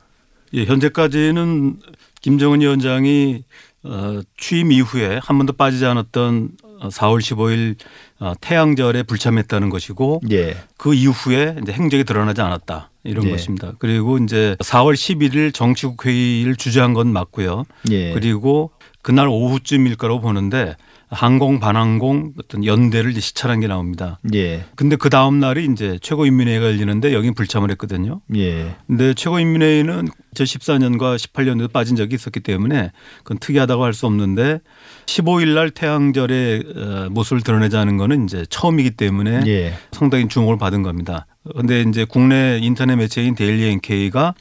예, 0.55 0.65
현재까지는 0.65 1.77
김정은 2.21 2.63
위원장이 2.63 3.45
어, 3.85 4.21
취임 4.37 4.73
이후에 4.73 5.21
한 5.23 5.39
번도 5.39 5.53
빠지지 5.55 5.87
않았던 5.87 6.51
어, 6.81 6.89
4월 6.89 7.19
15일 7.19 7.77
어, 8.21 8.33
태양절에 8.41 9.05
불참했다는 9.05 9.71
것이고 9.71 10.21
예. 10.31 10.57
그 10.77 10.95
이후에 10.95 11.57
이제 11.63 11.73
행적이 11.73 12.05
드러나지 12.05 12.41
않았다 12.41 12.91
이런 13.05 13.27
예. 13.27 13.31
것입니다. 13.31 13.73
그리고 13.79 14.19
이제 14.19 14.57
4월 14.61 14.95
11일 14.95 15.55
정치국 15.55 16.05
회의를 16.05 16.57
주재한 16.57 16.93
건 16.95 17.13
맞고요. 17.13 17.65
예. 17.91 18.13
그리고 18.13 18.71
그날 19.03 19.29
오후쯤일 19.29 19.97
거라고 19.97 20.21
보는데 20.21 20.77
항공 21.11 21.59
반항공 21.61 22.35
어떤 22.39 22.65
연대를 22.65 23.11
이제 23.13 23.21
시찰한 23.21 23.61
게 23.61 23.67
나옵니다. 23.67 24.21
예. 24.35 24.65
근데 24.77 24.97
그 24.97 25.11
다음 25.11 25.41
날이 25.41 25.67
이제 25.73 25.99
최고인민회의가 26.03 26.67
열리는데 26.67 27.15
여긴 27.15 27.35
불참을 27.35 27.71
했거든요. 27.73 28.21
예. 28.37 28.75
근데 28.87 29.15
최고인민회의는 29.15 30.09
2014년과 30.35 31.17
18년에도 31.17 31.73
빠진 31.73 31.97
적이 31.97 32.15
있었기 32.17 32.41
때문에 32.41 32.93
그건 33.19 33.39
특이하다고 33.39 33.85
할 33.85 33.93
수 33.99 34.07
없는데 34.07 34.61
15일 35.07 35.55
날 35.55 35.71
태양절에 35.71 36.63
어, 36.77 37.09
모습을 37.11 37.43
드러내지 37.43 37.78
않은 37.78 37.97
거는 37.97 38.25
이제 38.25 38.45
처음이기 38.49 38.93
때문에 38.93 39.43
예. 39.47 39.75
상당히 39.93 40.29
주목을 40.29 40.59
받은 40.59 40.83
겁니다. 40.83 41.27
근데 41.57 41.81
이제 41.83 42.05
국내 42.05 42.59
인터넷 42.63 42.97
매체인 42.97 43.35
데일리 43.35 43.65
NK가 43.71 44.35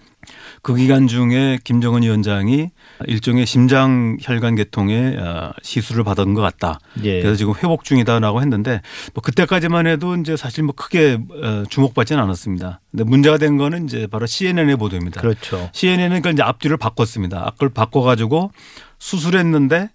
그 0.62 0.76
기간 0.76 1.08
중에 1.08 1.58
김정은 1.64 2.04
위원장이 2.04 2.70
일종의 3.06 3.46
심장 3.46 4.18
혈관 4.22 4.56
계통의 4.56 5.18
어, 5.18 5.52
시술을 5.62 6.04
받은 6.04 6.34
것 6.34 6.42
같다. 6.42 6.80
예. 7.04 7.22
그래서 7.22 7.36
지금 7.36 7.54
회복 7.56 7.84
중이다라고 7.84 8.42
했는데 8.42 8.82
뭐 9.14 9.22
그때까지만 9.22 9.88
해도 9.88 10.16
이제 10.16 10.36
사실 10.36 10.64
뭐 10.64 10.74
크게 10.76 11.20
어, 11.44 11.64
주목받지는 11.70 12.22
않았습니다. 12.24 12.82
근데 12.92 13.04
문제가 13.04 13.38
된 13.38 13.58
거는 13.58 13.86
이제 13.86 14.08
바로 14.08 14.26
CNN의 14.26 14.78
보도입니다. 14.78 15.22
그렇죠. 15.22 15.70
CNN은 15.74 16.22
그 16.22 16.30
이제 16.30 16.42
앞뒤를 16.42 16.78
바꿨습니다. 16.78 17.46
앞을 17.48 17.70
바꿔가지고 17.70 18.52
수술했는데 19.00 19.90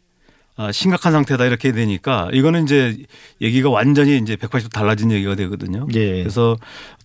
아, 0.55 0.71
심각한 0.71 1.13
상태다 1.13 1.47
이렇게 1.47 1.73
되니까 1.73 2.29
이거는 2.33 2.65
이제 2.65 2.97
얘기가 3.41 3.71
완전히 3.71 4.19
이제 4.19 4.37
180도 4.37 4.71
달라진 4.71 5.11
얘기가 5.11 5.35
되거든요. 5.35 5.87
예. 5.95 6.19
그래서 6.19 6.57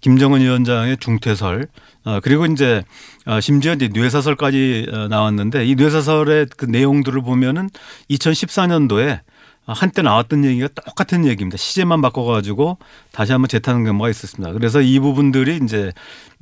김정은 0.01 0.42
위원장의 0.42 0.98
중퇴설 0.98 1.68
아, 2.08 2.22
그리고 2.22 2.46
이제 2.46 2.86
아, 3.26 3.42
심지어 3.42 3.74
이제 3.74 3.90
뇌사설까지 3.92 4.88
어, 4.94 5.08
나왔는데 5.10 5.66
이 5.66 5.76
뇌사설의 5.76 6.48
그 6.56 6.64
내용들을 6.64 7.22
보면은 7.22 7.70
2014년도에 8.10 9.20
한때 9.66 10.02
나왔던 10.02 10.46
얘기가 10.46 10.70
똑같은 10.86 11.26
얘기입니다. 11.26 11.58
시제만 11.58 12.02
바꿔가지고 12.02 12.78
다시 13.12 13.34
한번 13.34 13.50
재타는 13.50 13.84
경우가 13.84 14.10
있었습니다. 14.10 14.54
그래서 14.54 14.80
이 14.80 14.98
부분들이 15.00 15.60
이제 15.62 15.92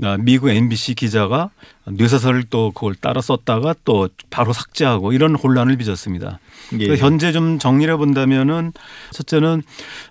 아, 0.04 0.18
미국 0.20 0.50
MBC 0.50 0.94
기자가 0.94 1.50
뇌사설을 1.86 2.44
또 2.52 2.72
그걸 2.72 2.94
따라 2.94 3.20
썼다가 3.20 3.74
또 3.86 4.10
바로 4.30 4.54
삭제하고 4.54 5.14
이런 5.14 5.34
혼란을 5.34 5.78
빚었습니다. 5.78 6.38
예. 6.74 6.78
그래서 6.78 7.04
현재 7.04 7.32
좀 7.32 7.58
정리를 7.58 7.92
해본다면은 7.92 8.72
첫째는 9.14 9.64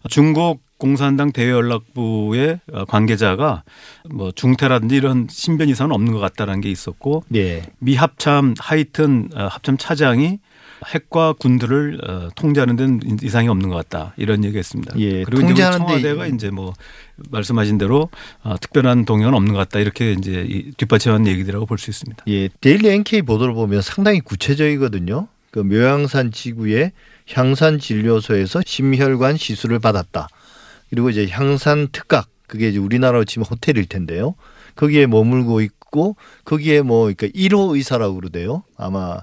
중국 0.09 0.65
공산당 0.85 1.33
대외연락부의 1.33 2.61
관계자가 2.89 3.63
뭐 4.11 4.31
중태라든지 4.33 4.97
이런 4.97 5.27
신변 5.31 5.71
이상은 5.71 5.95
없는 5.95 6.13
것 6.13 6.19
같다라는 6.19 6.61
게 6.61 6.71
있었고 6.71 7.25
예. 7.35 7.63
미 7.79 7.95
합참 7.97 8.53
하이튼 8.59 9.31
어, 9.35 9.47
합참 9.47 9.79
차장이 9.79 10.41
핵과 10.87 11.33
군들을 11.39 12.01
어, 12.07 12.29
통제하는 12.37 12.77
데는 12.77 13.01
이상이 13.23 13.49
없는 13.49 13.71
것 13.71 13.77
같다 13.77 14.13
이런 14.19 14.45
얘기했습니다. 14.45 14.99
예, 14.99 15.25
그리고 15.25 15.47
통제하는데 15.47 15.87
청와대가 15.87 16.27
이제 16.27 16.51
뭐 16.51 16.75
말씀하신 17.31 17.79
대로 17.79 18.11
어, 18.43 18.57
특별한 18.61 19.07
동요는 19.07 19.33
없는 19.33 19.55
것 19.55 19.59
같다 19.61 19.81
이렇게 19.81 20.13
이제 20.13 20.45
이 20.47 20.71
뒷받침한 20.73 21.27
얘기들이라고 21.27 21.65
볼 21.65 21.79
수 21.79 21.89
있습니다. 21.89 22.25
예, 22.29 22.51
데일리 22.61 22.91
NK 22.91 23.23
보도를 23.23 23.55
보면 23.55 23.81
상당히 23.81 24.21
구체적이거든요. 24.21 25.29
그 25.51 25.61
묘양산 25.61 26.31
지구에 26.31 26.93
향산 27.33 27.79
진료소에서 27.79 28.61
심혈관 28.67 29.39
시술을 29.39 29.79
받았다. 29.79 30.29
그리고 30.95 31.11
이제 31.11 31.27
향산 31.29 31.89
특각 31.91 32.29
그게 32.47 32.69
이제 32.69 32.79
우리나라로 32.79 33.25
치면 33.25 33.47
호텔일 33.51 33.87
텐데요. 33.87 34.37
거기에 34.77 35.07
머물고 35.07 35.61
있고 35.61 36.17
거기에 36.45 36.83
뭐 36.83 37.13
그러니까 37.13 37.27
1호 37.29 37.75
의사라고 37.75 38.15
그러대요. 38.15 38.63
아마 38.77 39.19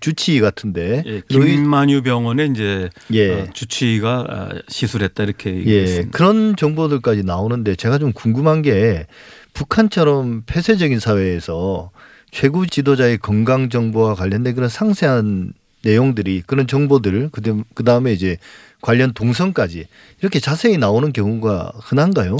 주치의 0.00 0.40
같은데. 0.40 1.02
예, 1.06 1.16
이- 1.18 1.22
김만유 1.28 2.02
병원에 2.02 2.46
이제 2.46 2.88
예. 3.12 3.30
어, 3.42 3.46
주치의가 3.52 4.24
아, 4.28 4.48
시술했다 4.68 5.22
이렇게 5.22 5.50
예, 5.52 5.56
얘기했습니다. 5.58 6.16
그런 6.16 6.56
정보들까지 6.56 7.22
나오는데 7.22 7.76
제가 7.76 7.98
좀 7.98 8.12
궁금한 8.12 8.62
게 8.62 9.06
북한처럼 9.54 10.42
폐쇄적인 10.46 10.98
사회에서 10.98 11.90
최고 12.32 12.66
지도자의 12.66 13.18
건강 13.18 13.68
정보와 13.68 14.14
관련된 14.14 14.54
그런 14.54 14.68
상세한 14.68 15.52
내용들이 15.84 16.42
그런 16.46 16.66
정보들 16.66 17.30
그 17.32 17.84
다음에 17.84 18.12
이제 18.12 18.38
관련 18.82 19.14
동선까지 19.14 19.86
이렇게 20.20 20.40
자세히 20.40 20.76
나오는 20.76 21.12
경우가 21.12 21.72
흔한가요? 21.80 22.36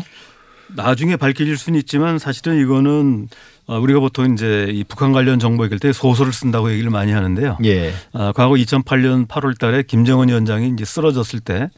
나중에 0.74 1.16
밝혀질 1.16 1.56
수는 1.56 1.78
있지만 1.80 2.18
사실은 2.18 2.60
이거는 2.60 3.28
어, 3.66 3.78
우리가 3.78 4.00
보통 4.00 4.32
이제 4.32 4.68
이 4.70 4.84
북한 4.84 5.12
관련 5.12 5.38
정보 5.38 5.64
읽을 5.64 5.78
때 5.78 5.92
소설을 5.92 6.32
쓴다고 6.32 6.72
얘기를 6.72 6.90
많이 6.90 7.12
하는데요. 7.12 7.58
예, 7.64 7.92
아, 8.12 8.32
과거 8.32 8.54
2008년 8.54 9.28
8월 9.28 9.58
달에 9.58 9.82
김정은 9.82 10.28
위원장이 10.28 10.70
이제 10.70 10.84
쓰러졌을 10.84 11.40
때 11.40 11.70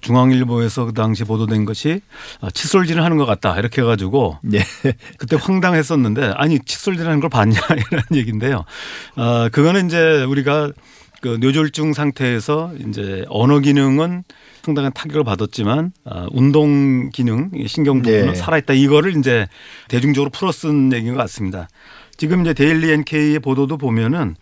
중앙일보에서 0.00 0.86
그 0.86 0.94
당시 0.94 1.24
보도된 1.24 1.66
것이 1.66 2.00
아, 2.40 2.50
칫솔질을 2.50 3.04
하는 3.04 3.18
것 3.18 3.26
같다 3.26 3.58
이렇게 3.58 3.82
해가지고 3.82 4.38
예, 4.54 4.60
그때 5.18 5.36
황당했었는데 5.38 6.32
아니 6.36 6.58
칫솔질하는 6.58 7.20
걸 7.20 7.28
봤냐 7.28 7.60
이런 7.90 8.02
얘기인데요. 8.14 8.64
아 9.16 9.50
그거는 9.52 9.86
이제 9.86 10.22
우리가 10.24 10.72
그 11.20 11.38
뇌졸중 11.40 11.92
상태에서 11.92 12.72
이제 12.88 13.24
언어 13.28 13.60
기능은 13.60 14.24
상당한 14.62 14.92
타격을 14.92 15.24
받았지만 15.24 15.92
아, 16.04 16.26
운동 16.32 17.10
기능 17.10 17.50
신경 17.66 18.02
부분은 18.02 18.32
네. 18.32 18.34
살아있다 18.34 18.74
이거를 18.74 19.16
이제 19.16 19.46
대중적으로 19.88 20.30
풀어 20.30 20.52
쓴 20.52 20.92
얘기인 20.92 21.14
것 21.14 21.20
같습니다. 21.20 21.68
지금 22.16 22.42
이제 22.42 22.52
데일리 22.52 22.90
NK의 22.90 23.38
보도도 23.38 23.78
보면은 23.78 24.36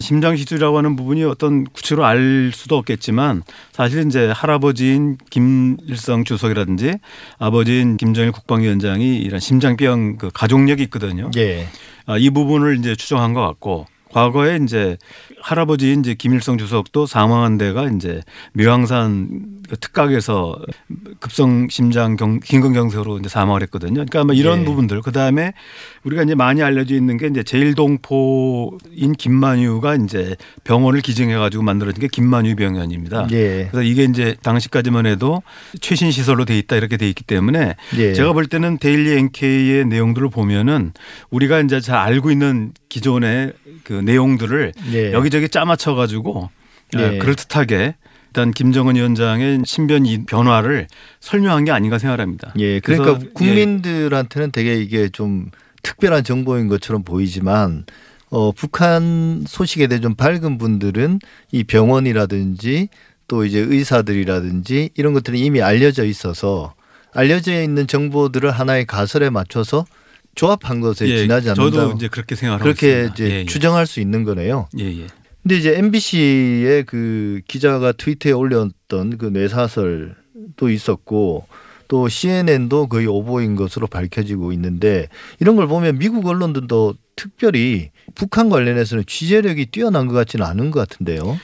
심장 0.00 0.36
시술이라고 0.36 0.76
하는 0.76 0.96
부분이 0.96 1.22
어떤 1.24 1.64
구체로 1.64 2.04
알 2.04 2.50
수도 2.52 2.76
없겠지만 2.76 3.44
사실 3.70 4.04
이제 4.06 4.26
할아버지인 4.34 5.16
김일성 5.30 6.24
주석이라든지 6.24 6.94
아버지인 7.38 7.96
김정일 7.96 8.32
국방위원장이 8.32 9.16
이런 9.16 9.38
심장병 9.38 10.18
그 10.18 10.30
가족력이 10.34 10.82
있거든요. 10.84 11.30
예, 11.36 11.68
아, 12.04 12.18
이 12.18 12.30
부분을 12.30 12.78
이제 12.78 12.96
추정한 12.96 13.32
것 13.32 13.40
같고 13.42 13.86
과거에 14.12 14.58
이제 14.62 14.98
할아버지인 15.40 16.00
이제 16.00 16.14
김일성 16.14 16.58
주석도 16.58 17.06
사망한 17.06 17.58
데가 17.58 17.88
이제 17.88 18.20
묘양산 18.52 19.62
그 19.68 19.76
특각에서 19.78 20.58
급성 21.18 21.68
심장 21.68 22.16
경, 22.16 22.40
심근경색으로 22.44 23.18
이제 23.18 23.28
사망을 23.28 23.62
했거든요. 23.62 23.94
그러니까 23.94 24.20
아마 24.20 24.34
이런 24.34 24.60
예. 24.60 24.64
부분들 24.64 25.00
그 25.02 25.12
다음에 25.12 25.52
우리가 26.04 26.22
이제 26.22 26.34
많이 26.34 26.62
알려져 26.62 26.94
있는 26.94 27.16
게 27.16 27.26
이제 27.26 27.42
제일동포인 27.42 29.12
김만유가 29.18 29.96
이제 29.96 30.36
병원을 30.64 31.00
기증해 31.00 31.34
가지고 31.36 31.62
만들어진 31.62 32.02
게 32.02 32.08
김만유 32.08 32.56
병원입니다. 32.56 33.28
예, 33.32 33.68
그래서 33.70 33.82
이게 33.82 34.04
이제 34.04 34.36
당시까지만 34.42 35.06
해도 35.06 35.42
최신 35.80 36.10
시설로 36.10 36.44
돼 36.44 36.58
있다 36.58 36.76
이렇게 36.76 36.96
돼 36.96 37.08
있기 37.08 37.24
때문에 37.24 37.76
예. 37.96 38.12
제가 38.12 38.32
볼 38.32 38.46
때는 38.46 38.78
데일리 38.78 39.12
NK의 39.12 39.86
내용들을 39.86 40.28
보면은 40.30 40.92
우리가 41.30 41.60
이제 41.60 41.80
잘 41.80 41.96
알고 41.96 42.30
있는 42.30 42.72
기존의 42.92 43.54
그 43.84 43.94
내용들을 43.94 44.74
예. 44.92 45.12
여기저기 45.12 45.48
짜맞춰 45.48 45.94
가지고 45.94 46.50
예. 46.98 47.16
그럴 47.16 47.34
듯하게 47.34 47.94
일단 48.28 48.50
김정은 48.50 48.96
위원장의 48.96 49.62
신변 49.64 50.04
이 50.04 50.26
변화를 50.26 50.88
설명한 51.20 51.64
게 51.64 51.70
아닌가 51.70 51.98
생각합니다. 51.98 52.52
예, 52.58 52.80
그러니까 52.80 53.18
국민들한테는 53.32 54.52
되게 54.52 54.76
이게 54.76 55.08
좀 55.08 55.50
특별한 55.82 56.24
정보인 56.24 56.68
것처럼 56.68 57.02
보이지만 57.02 57.86
어, 58.28 58.52
북한 58.52 59.44
소식에 59.46 59.86
대해 59.86 60.00
좀 60.00 60.14
밝은 60.14 60.58
분들은 60.58 61.18
이 61.50 61.64
병원이라든지 61.64 62.88
또 63.26 63.46
이제 63.46 63.58
의사들이라든지 63.58 64.90
이런 64.94 65.14
것들이 65.14 65.40
이미 65.40 65.62
알려져 65.62 66.04
있어서 66.04 66.74
알려져 67.14 67.62
있는 67.62 67.86
정보들을 67.86 68.50
하나의 68.50 68.84
가설에 68.84 69.30
맞춰서 69.30 69.86
조합한 70.34 70.80
것에 70.80 71.08
예, 71.08 71.18
지나지 71.18 71.50
않는다. 71.50 71.70
저도 71.70 71.96
이제 71.96 72.08
그렇게 72.08 72.34
생각하고 72.34 72.64
그렇게 72.64 72.88
있습니다. 72.88 73.14
이제 73.14 73.30
예, 73.30 73.40
예. 73.40 73.44
추정할 73.44 73.86
수 73.86 74.00
있는 74.00 74.24
거네요. 74.24 74.68
예, 74.78 74.84
예. 74.84 75.06
근데 75.42 75.56
이제 75.56 75.76
MBC의 75.76 76.84
그 76.84 77.40
기자가 77.48 77.92
트위터에 77.92 78.32
올렸던 78.32 79.18
그 79.18 79.26
뇌사설도 79.26 80.70
있었고 80.70 81.46
또 81.88 82.08
CNN도 82.08 82.86
거의 82.86 83.06
오보인 83.06 83.56
것으로 83.56 83.86
밝혀지고 83.86 84.52
있는데 84.52 85.08
이런 85.40 85.56
걸 85.56 85.66
보면 85.66 85.98
미국 85.98 86.26
언론들도 86.26 86.94
특별히 87.16 87.90
북한 88.14 88.48
관련해서는 88.48 89.04
취재력이 89.06 89.66
뛰어난 89.66 90.06
것 90.06 90.14
같지는 90.14 90.46
않은 90.46 90.70
것 90.70 90.88
같은데요. 90.88 91.38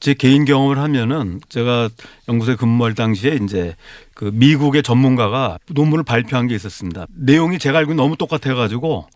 제 0.00 0.14
개인 0.14 0.44
경험을 0.44 0.78
하면은 0.78 1.40
제가 1.48 1.88
연구소에 2.28 2.56
근무할 2.56 2.94
당시에 2.94 3.38
이제 3.42 3.74
그 4.14 4.30
미국의 4.32 4.82
전문가가 4.82 5.58
논문을 5.70 6.04
발표한 6.04 6.46
게 6.46 6.54
있었습니다. 6.54 7.06
내용이 7.14 7.58
제가 7.58 7.78
알고 7.78 7.94
너무 7.94 8.16
똑같아 8.16 8.54
가지고 8.54 9.06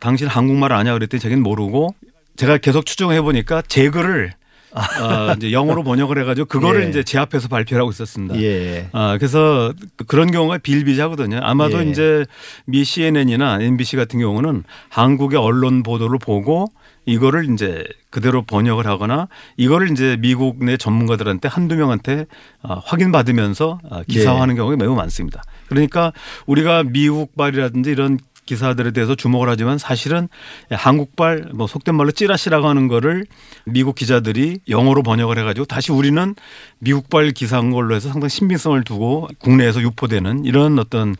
당신 0.00 0.26
한국말 0.28 0.72
아냐 0.72 0.92
그랬더니 0.94 1.20
자기는 1.20 1.42
모르고 1.42 1.94
제가 2.36 2.58
계속 2.58 2.86
추정해 2.86 3.20
보니까 3.20 3.62
제 3.68 3.90
글을 3.90 4.32
어, 4.74 5.34
이제 5.36 5.52
영어로 5.52 5.84
번역을 5.84 6.18
해가지고 6.22 6.46
그거를 6.46 6.84
예. 6.84 6.88
이제 6.88 7.02
제 7.02 7.18
앞에서 7.18 7.48
발표를 7.48 7.82
하고 7.82 7.90
있었습니다. 7.90 8.40
예. 8.40 8.88
아, 8.92 9.18
그래서 9.18 9.74
그- 9.96 10.04
그런 10.06 10.30
경우가 10.30 10.58
비일비재하거든요. 10.58 11.40
아마도 11.42 11.84
예. 11.84 11.90
이제 11.90 12.24
미 12.64 12.82
CNN이나 12.82 13.58
MBC 13.60 13.96
같은 13.96 14.18
경우는 14.18 14.64
한국의 14.88 15.38
언론 15.38 15.82
보도를 15.82 16.18
보고 16.18 16.68
이거를 17.04 17.52
이제 17.52 17.84
그대로 18.10 18.42
번역을 18.42 18.86
하거나 18.86 19.28
이거를 19.56 19.90
이제 19.90 20.16
미국 20.20 20.64
내 20.64 20.76
전문가들한테 20.76 21.48
한두 21.48 21.76
명한테 21.76 22.26
아, 22.62 22.80
확인받으면서 22.84 23.80
아, 23.90 24.02
기사화하는 24.08 24.54
경우가 24.54 24.76
매우 24.76 24.94
많습니다. 24.94 25.42
그러니까 25.68 26.12
우리가 26.46 26.84
미국발이라든지 26.84 27.90
이런 27.90 28.18
기사들에 28.44 28.90
대해서 28.90 29.14
주목을 29.14 29.48
하지만 29.48 29.78
사실은 29.78 30.28
한국발 30.70 31.50
뭐 31.54 31.66
속된 31.66 31.94
말로 31.94 32.10
찌라시라고 32.10 32.68
하는 32.68 32.88
거를 32.88 33.24
미국 33.64 33.94
기자들이 33.94 34.60
영어로 34.68 35.02
번역을 35.02 35.38
해가지고 35.38 35.66
다시 35.66 35.92
우리는 35.92 36.34
미국발 36.80 37.30
기사인 37.30 37.70
걸로 37.70 37.94
해서 37.94 38.08
상당히 38.08 38.30
신빙성을 38.30 38.82
두고 38.84 39.28
국내에서 39.38 39.80
유포되는 39.82 40.44
이런 40.44 40.78
어떤 40.78 41.14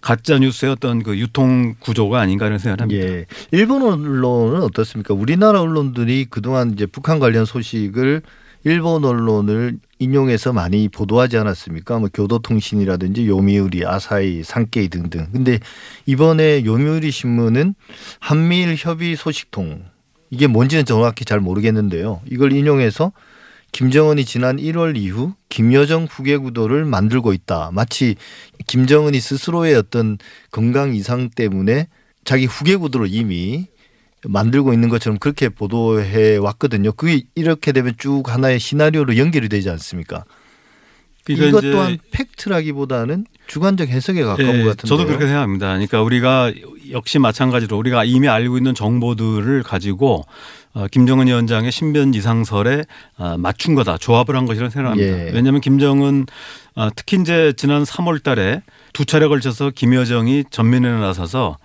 가짜 0.00 0.38
뉴스의 0.38 0.72
어떤 0.72 1.02
그 1.02 1.18
유통 1.18 1.74
구조가 1.78 2.20
아닌가 2.20 2.46
하는 2.46 2.58
생각을 2.58 2.80
합니다. 2.80 3.06
예. 3.06 3.26
일본 3.50 3.82
언론은 3.82 4.62
어떻습니까? 4.62 5.14
우리나라 5.14 5.60
언론들이 5.60 6.26
그동안 6.30 6.72
이제 6.72 6.86
북한 6.86 7.18
관련 7.18 7.44
소식을 7.44 8.22
일본 8.64 9.04
언론을 9.04 9.78
인용해서 9.98 10.52
많이 10.52 10.88
보도하지 10.88 11.36
않았습니까? 11.38 11.98
뭐 11.98 12.08
교도통신이라든지 12.12 13.26
요미우리, 13.26 13.84
아사히, 13.86 14.42
산케이 14.44 14.88
등등. 14.88 15.26
근데 15.32 15.58
이번에 16.06 16.64
요미우리 16.64 17.10
신문은 17.10 17.74
한미일 18.20 18.76
협의 18.78 19.16
소식통 19.16 19.84
이게 20.30 20.46
뭔지는 20.46 20.84
정확히 20.84 21.24
잘 21.24 21.40
모르겠는데요. 21.40 22.22
이걸 22.30 22.52
인용해서 22.52 23.12
김정은이 23.72 24.24
지난 24.24 24.56
1월 24.56 24.96
이후 24.96 25.34
김여정 25.48 26.06
후계 26.10 26.36
구도를 26.36 26.84
만들고 26.84 27.32
있다. 27.32 27.70
마치 27.72 28.16
김정은이 28.66 29.18
스스로의 29.18 29.74
어떤 29.74 30.18
건강 30.50 30.94
이상 30.94 31.30
때문에 31.30 31.88
자기 32.24 32.46
후계 32.46 32.76
구도를 32.76 33.08
이미 33.10 33.66
만들고 34.24 34.72
있는 34.72 34.88
것처럼 34.88 35.18
그렇게 35.18 35.48
보도해 35.48 36.36
왔거든요. 36.36 36.92
그게 36.92 37.22
이렇게 37.34 37.72
되면 37.72 37.94
쭉 37.98 38.22
하나의 38.28 38.60
시나리오로 38.60 39.16
연결이 39.16 39.48
되지 39.48 39.70
않습니까? 39.70 40.24
그러니까 41.24 41.46
이것 41.46 41.60
또한 41.70 41.98
팩트라기보다는 42.10 43.26
주관적 43.46 43.88
해석에 43.88 44.22
가까운 44.22 44.48
예, 44.48 44.64
것 44.64 44.70
같은데요. 44.70 44.88
저도 44.88 45.06
그렇게 45.06 45.26
생각합니다. 45.26 45.68
그러니까 45.68 46.02
우리가 46.02 46.52
역시 46.90 47.18
마찬가지로 47.18 47.76
우리가 47.78 48.04
이미 48.04 48.28
알고 48.28 48.56
있는 48.56 48.74
정보들을 48.74 49.62
가지고 49.62 50.24
어, 50.74 50.86
김정은 50.90 51.26
위원장의 51.26 51.70
신변 51.70 52.14
이상설에 52.14 52.84
어, 53.18 53.36
맞춘 53.38 53.74
거다, 53.74 53.98
조합을 53.98 54.34
한 54.36 54.46
것이라고 54.46 54.70
생각합니다. 54.70 55.26
예. 55.26 55.30
왜냐하면 55.32 55.60
김정은 55.60 56.26
어, 56.74 56.88
특히 56.96 57.18
이제 57.20 57.52
지난 57.56 57.84
3월 57.84 58.22
달에 58.22 58.62
두 58.92 59.04
차례 59.04 59.28
걸쳐서 59.28 59.70
김여정이 59.70 60.44
전면에 60.50 60.90
나서서 60.90 61.58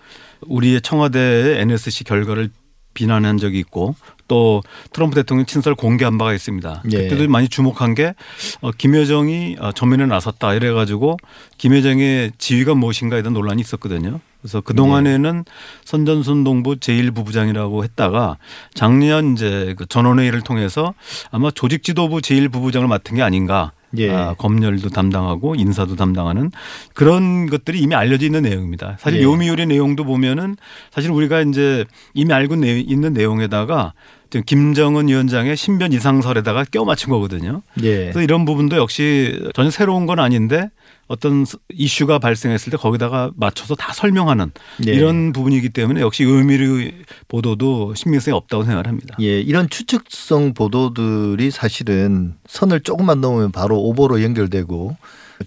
우리의 0.45 0.81
청와대의 0.81 1.61
NSC 1.61 2.03
결과를 2.03 2.49
비난한 2.93 3.37
적이 3.37 3.59
있고 3.59 3.95
또 4.27 4.61
트럼프 4.91 5.15
대통령 5.15 5.45
친서를 5.45 5.75
공개한 5.75 6.17
바가 6.17 6.33
있습니다. 6.33 6.83
예. 6.91 6.97
그때도 7.03 7.29
많이 7.29 7.47
주목한 7.47 7.95
게 7.95 8.13
어, 8.61 8.71
김여정이 8.71 9.57
어, 9.59 9.71
전면에 9.71 10.05
나섰다 10.05 10.53
이래 10.55 10.71
가지고 10.71 11.17
김여정의 11.57 12.33
지위가 12.37 12.75
무엇인가에 12.75 13.21
대한 13.21 13.33
논란이 13.33 13.61
있었거든요. 13.61 14.19
그래서 14.41 14.61
그 14.61 14.73
동안에는 14.75 15.45
선전순 15.85 16.43
동부 16.43 16.75
제1부부장이라고 16.77 17.83
했다가 17.83 18.37
작년 18.73 19.33
이제 19.33 19.75
그 19.77 19.85
전원회의를 19.85 20.41
통해서 20.41 20.93
아마 21.31 21.51
조직지도부 21.51 22.17
제1부부장을 22.17 22.87
맡은 22.87 23.15
게 23.15 23.21
아닌가. 23.21 23.71
예. 23.97 24.11
아, 24.11 24.33
검열도 24.37 24.89
담당하고 24.89 25.55
인사도 25.55 25.95
담당하는 25.95 26.51
그런 26.93 27.47
것들이 27.49 27.79
이미 27.79 27.95
알려져 27.95 28.25
있는 28.25 28.41
내용입니다. 28.43 28.97
사실 28.99 29.19
예. 29.19 29.23
요미우리 29.23 29.65
내용도 29.65 30.03
보면은 30.03 30.57
사실 30.91 31.11
우리가 31.11 31.41
이제 31.41 31.85
이미 32.13 32.33
알고 32.33 32.57
내- 32.57 32.79
있는 32.79 33.13
내용에다가 33.13 33.93
지금 34.29 34.43
김정은 34.45 35.07
위원장의 35.07 35.55
신변 35.55 35.93
이상설에다가 35.93 36.65
껴 36.69 36.83
맞춘 36.83 37.11
거거든요. 37.11 37.61
예. 37.81 37.97
그래서 37.97 38.21
이런 38.21 38.43
부분도 38.43 38.75
역시 38.75 39.39
전혀 39.53 39.69
새로운 39.69 40.05
건 40.05 40.19
아닌데 40.19 40.69
어떤 41.07 41.45
이슈가 41.69 42.19
발생했을 42.19 42.71
때 42.71 42.77
거기다가 42.77 43.31
맞춰서 43.35 43.75
다 43.75 43.93
설명하는 43.93 44.51
예. 44.87 44.91
이런 44.91 45.31
부분이기 45.31 45.69
때문에 45.69 46.01
역시 46.01 46.23
요미우리 46.23 46.93
보도도 47.27 47.95
신빙성이 47.95 48.35
없다고 48.35 48.63
생각을 48.63 48.87
합니다. 48.87 49.15
예, 49.21 49.39
이런 49.39 49.69
추측성 49.69 50.53
보도들이 50.53 51.51
사실은 51.51 52.35
선을 52.47 52.81
조금만 52.81 53.21
넘으면 53.21 53.51
바로 53.51 53.79
오보로 53.79 54.21
연결되고 54.21 54.97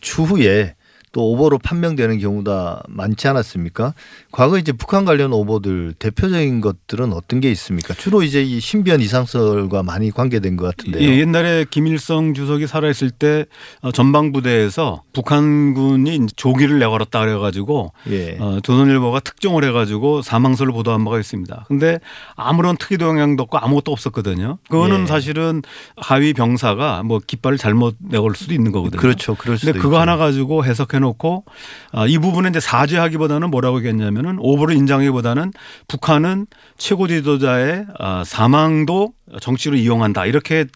추후에 0.00 0.74
또 1.12 1.32
오보로 1.32 1.58
판명되는 1.58 2.18
경우가 2.18 2.82
많지 2.88 3.26
않았습니까? 3.26 3.94
과거 4.30 4.58
이제 4.58 4.70
북한 4.70 5.04
관련 5.04 5.32
오보들 5.32 5.94
대표적인 5.98 6.60
것들은 6.60 7.12
어떤 7.12 7.40
게 7.40 7.50
있습니까? 7.50 7.94
주로 7.94 8.22
이제 8.22 8.42
이 8.42 8.60
신변 8.60 9.00
이상설과 9.00 9.82
많이 9.82 10.12
관계된 10.12 10.56
것 10.56 10.76
같은데요. 10.76 11.02
예, 11.02 11.18
옛날에 11.18 11.66
김일성 11.68 12.32
주석이 12.32 12.68
살아있을 12.68 13.10
때 13.10 13.46
어, 13.80 13.90
전방부대에서 13.90 15.02
북한군이 15.12 16.28
조기를 16.36 16.78
내걸었다 16.78 17.20
그래가지고 17.20 17.92
예. 18.10 18.36
어, 18.38 18.60
조선일보가 18.62 19.20
특종을 19.20 19.64
해가지고 19.64 20.22
사망설을 20.22 20.72
보도한 20.72 21.04
바가 21.04 21.18
있습니다. 21.18 21.64
근데 21.66 21.98
아무런 22.36 22.76
특이도 22.76 23.06
영향도 23.06 23.42
없고 23.42 23.58
아무것도 23.58 23.90
없었거든요. 23.90 24.58
그거는 24.68 25.02
예. 25.02 25.06
사실은 25.06 25.62
하위 25.96 26.34
병사가 26.34 27.02
뭐 27.02 27.18
깃발을 27.26 27.58
잘못 27.58 27.96
내걸 27.98 28.36
수도 28.36 28.54
있는 28.54 28.70
거거든요. 28.70 29.00
그렇죠. 29.00 29.34
그럴 29.34 29.58
수도 29.58 29.72
근데 29.72 29.82
그거 29.82 29.96
있죠. 29.96 30.00
하나 30.00 30.16
가지고 30.16 30.64
해석해 30.64 30.99
놓고 31.00 31.44
아, 31.92 32.06
이 32.06 32.18
부분은 32.18 32.50
이제 32.50 32.60
사죄하기보다는 32.60 33.50
뭐라고 33.50 33.78
얘기했냐면은 33.78 34.36
오보를 34.38 34.76
인정하기보다는 34.76 35.52
북한은 35.88 36.46
최고 36.78 37.08
지도자의 37.08 37.86
아, 37.98 38.22
사망도 38.24 39.12
정치로 39.40 39.76
이용한다 39.76 40.26
이렇게 40.26 40.66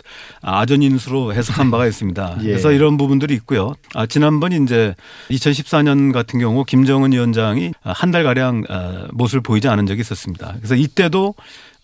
아전인수로 0.42 1.34
해석한 1.34 1.70
바가 1.70 1.86
있습니다. 1.86 2.38
예. 2.42 2.44
그래서 2.44 2.70
이런 2.72 2.96
부분들이 2.96 3.34
있고요. 3.34 3.74
아, 3.94 4.06
지난번 4.06 4.52
이제 4.52 4.94
2014년 5.30 6.12
같은 6.12 6.38
경우 6.38 6.64
김정은 6.64 7.12
위원장이 7.12 7.72
한 7.82 8.14
달 8.14 8.22
가량 8.22 8.62
아, 8.68 9.08
모습을 9.12 9.40
보이지 9.40 9.66
않은 9.66 9.86
적이 9.86 10.02
있었습니다. 10.02 10.54
그래서 10.58 10.76
이때도 10.76 11.34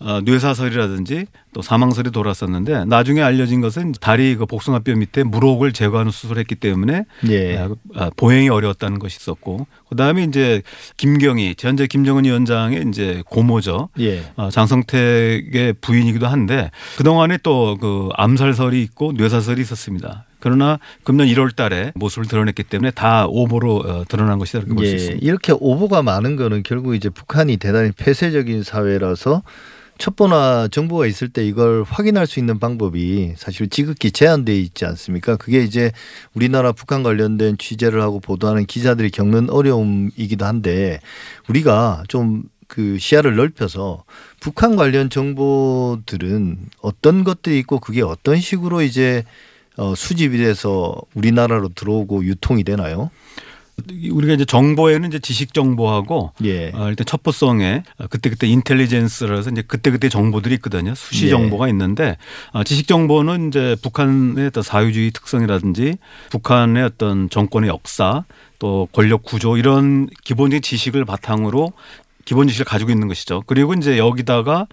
어, 0.03 0.21
뇌사설이라든지 0.21 1.25
또 1.53 1.61
사망설이 1.61 2.11
돌았었는데 2.11 2.85
나중에 2.85 3.21
알려진 3.21 3.59
것은 3.61 3.93
다리 3.99 4.35
그 4.35 4.45
복숭아뼈 4.45 4.95
밑에 4.95 5.23
물혹을 5.23 5.73
제거하는 5.73 6.11
수술을 6.11 6.39
했기 6.39 6.55
때문에 6.55 7.05
예. 7.29 7.57
아, 7.57 7.69
아, 7.95 8.09
보행이 8.15 8.49
어려웠다는 8.49 8.99
것이 8.99 9.17
있었고 9.19 9.67
그다음에 9.89 10.23
이제 10.23 10.61
김경희 10.97 11.55
현재 11.59 11.87
김정은 11.87 12.23
위원장의 12.25 12.85
이제 12.87 13.21
고모죠. 13.25 13.89
예. 13.99 14.23
어, 14.37 14.49
장성택의 14.49 15.73
부인이기도 15.81 16.27
한데 16.27 16.71
그 16.97 17.03
동안에 17.03 17.37
또 17.43 17.61
그 17.81 18.09
암살설이 18.15 18.81
있고 18.83 19.13
뇌사설이 19.13 19.61
있었습니다. 19.61 20.25
그러나 20.41 20.79
금년 21.03 21.27
1월 21.27 21.55
달에 21.55 21.93
모습을 21.95 22.27
드러냈기 22.27 22.63
때문에 22.63 22.91
다 22.91 23.25
오보로 23.27 23.75
어, 23.77 24.03
드러난 24.07 24.37
것이다 24.39 24.59
이렇게 24.59 24.73
볼수 24.73 24.91
예, 24.91 24.95
있습니다. 24.95 25.25
이렇게 25.25 25.53
오보가 25.57 26.01
많은 26.01 26.35
거는 26.35 26.63
결국 26.63 26.95
이제 26.95 27.09
북한이 27.09 27.57
대단히 27.57 27.91
폐쇄적인 27.91 28.63
사회라서 28.63 29.43
첩보나 30.01 30.67
정보가 30.69 31.05
있을 31.05 31.29
때 31.29 31.45
이걸 31.45 31.83
확인할 31.87 32.25
수 32.25 32.39
있는 32.39 32.57
방법이 32.57 33.33
사실 33.37 33.69
지극히 33.69 34.11
제한돼 34.11 34.59
있지 34.59 34.85
않습니까? 34.85 35.37
그게 35.37 35.61
이제 35.61 35.91
우리나라 36.33 36.71
북한 36.71 37.03
관련된 37.03 37.59
취재를 37.59 38.01
하고 38.01 38.19
보도하는 38.19 38.65
기자들이 38.65 39.11
겪는 39.11 39.51
어려움이기도 39.51 40.43
한데 40.43 40.99
우리가 41.47 42.03
좀그 42.07 42.97
시야를 42.99 43.35
넓혀서 43.35 44.03
북한 44.39 44.75
관련 44.75 45.11
정보들은 45.11 46.57
어떤 46.81 47.23
것들이 47.23 47.59
있고 47.59 47.79
그게 47.79 48.01
어떤 48.01 48.39
식으로 48.39 48.81
이제 48.81 49.23
어, 49.77 49.95
수집이 49.95 50.37
돼서 50.37 50.95
우리나라로 51.15 51.69
들어오고 51.69 52.25
유통이 52.25 52.63
되나요? 52.63 53.09
우리가 54.11 54.33
이제 54.33 54.45
정보에는 54.45 55.09
이제 55.09 55.19
지식 55.19 55.53
정보하고 55.53 56.33
예. 56.43 56.71
어, 56.73 56.89
일단 56.89 57.05
첩보성에 57.05 57.83
그때그때 58.09 58.47
인텔리전스라서 58.47 59.49
이제 59.49 59.61
그때그때 59.63 60.09
정보들이 60.09 60.55
있거든요. 60.55 60.93
수시 60.93 61.27
예. 61.27 61.29
정보가 61.29 61.67
있는데 61.69 62.17
어, 62.51 62.63
지식 62.63 62.87
정보는 62.87 63.47
이제 63.47 63.75
북한의 63.81 64.47
어떤 64.47 64.61
사회주의 64.63 65.11
특성이라든지 65.11 65.97
북한의 66.29 66.83
어떤 66.83 67.29
정권의 67.29 67.69
역사 67.69 68.23
또 68.59 68.87
권력 68.91 69.23
구조 69.23 69.57
이런 69.57 70.07
기본적인 70.23 70.61
지식을 70.61 71.05
바탕으로 71.05 71.73
기본 72.25 72.47
지식을 72.47 72.65
가지고 72.65 72.91
있는 72.91 73.07
것이죠. 73.07 73.43
그리고 73.47 73.73
이제 73.73 73.97
여기다가 73.97 74.67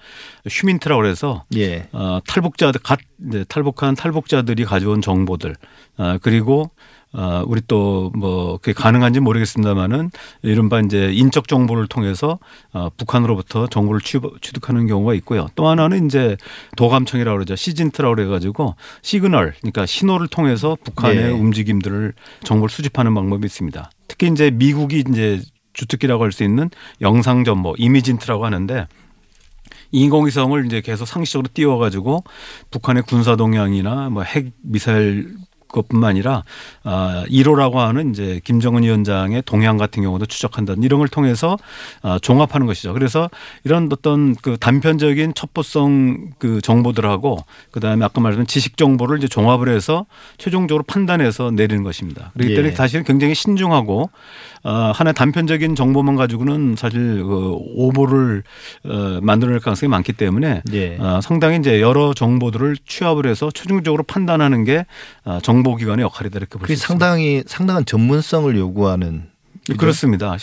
휴민트라고 0.48 1.00
그래서 1.02 1.44
예. 1.56 1.88
어, 1.92 2.20
탈북자들 2.26 2.80
갓 2.82 2.98
이제 3.28 3.44
탈북한 3.48 3.94
탈북자들이 3.94 4.64
가져온 4.64 5.00
정보들 5.02 5.54
어, 5.98 6.18
그리고 6.22 6.70
어, 7.14 7.42
우리 7.46 7.62
또 7.66 8.11
뭐 8.14 8.58
그게 8.58 8.72
가능한지 8.74 9.20
모르겠습니다만은 9.20 10.11
이른바 10.42 10.80
이제 10.80 11.11
인적 11.12 11.48
정보를 11.48 11.87
통해서 11.87 12.38
어, 12.72 12.88
북한으로부터 12.96 13.66
정보를 13.66 14.00
취- 14.02 14.18
취득하는 14.42 14.87
경우가 14.87 15.14
있고요. 15.14 15.46
또 15.54 15.68
하나는 15.68 16.06
이제 16.06 16.37
도감청이라고 16.76 17.37
그러죠. 17.37 17.56
시진트라고 17.56 18.14
그래가지고 18.16 18.74
시그널 19.02 19.54
그러니까 19.61 19.87
신호를 19.87 20.28
통해서 20.28 20.76
북한의 20.84 21.16
예. 21.24 21.28
움직임들을 21.30 22.12
정보를 22.44 22.70
수집하는 22.70 23.14
방법이 23.14 23.46
있습니다. 23.46 23.90
특히 24.06 24.26
이제 24.28 24.50
미국이 24.50 25.04
이제 25.08 25.40
주특기라고 25.72 26.24
할 26.24 26.33
수 26.33 26.44
있는 26.44 26.70
영상 27.00 27.44
정보 27.44 27.74
이미진트라고 27.78 28.44
하는데 28.46 28.87
인공위성을 29.92 30.66
이제 30.66 30.81
계속 30.81 31.07
상시적으로 31.07 31.48
띄워가지고 31.52 32.24
북한의 32.70 33.04
군사 33.04 33.37
동향이나 33.37 34.11
뭐 34.11 34.24
핵 34.24 34.52
미사일 34.62 35.35
것뿐만 35.68 36.11
아니라 36.11 36.42
아 36.85 37.24
1호라고 37.28 37.74
하는 37.74 38.11
이제 38.11 38.40
김정은 38.44 38.83
위원장의 38.83 39.42
동향 39.46 39.76
같은 39.76 40.02
경우도 40.02 40.26
추적한다는 40.26 40.83
이런 40.83 40.98
걸 40.98 41.09
통해서 41.09 41.59
아, 42.02 42.18
종합하는 42.20 42.66
것이죠. 42.66 42.92
그래서 42.92 43.28
이런 43.64 43.88
어떤 43.92 44.35
그 44.37 44.57
단편적인 44.59 45.35
첩보성 45.35 46.31
그 46.38 46.61
정보들하고 46.61 47.44
그다음에 47.70 48.04
아까 48.04 48.20
말했던 48.20 48.46
지식 48.46 48.76
정보를 48.76 49.18
이제 49.18 49.28
종합을 49.28 49.68
해서 49.68 50.07
최종적으로 50.38 50.85
판단해서 50.85 51.50
내리는 51.50 51.83
것입니다. 51.83 52.31
그렇기 52.35 52.54
때문에 52.54 52.72
예. 52.72 52.76
사실은 52.76 53.04
굉장히 53.04 53.35
신중하고 53.35 54.11
어, 54.64 54.92
하나의 54.94 55.14
단편적인 55.14 55.74
정보만 55.76 56.16
가지고는 56.16 56.74
사실 56.76 57.22
그 57.22 57.57
오보를 57.74 58.42
어, 58.85 59.18
만들어낼 59.22 59.61
가능성이 59.61 59.88
많기 59.88 60.12
때문에 60.12 60.62
예. 60.72 60.96
어, 60.98 61.20
상당히 61.22 61.59
이제 61.59 61.81
여러 61.81 62.12
정보들을 62.12 62.76
취합을 62.87 63.26
해서 63.26 63.50
최종적으로 63.52 64.02
판단하는 64.02 64.64
게 64.64 64.78
어, 65.17 65.17
정보기관의 65.42 66.02
역할이다 66.04 66.38
이렇게 66.38 66.52
볼수 66.52 66.62
그게 66.62 66.74
있습니다. 66.74 66.86
상당히 67.06 67.42
상당한 67.46 67.84
전문성을 67.84 68.56
요구하는 68.56 69.28
그죠? 69.66 69.78
그렇습니다. 69.78 70.36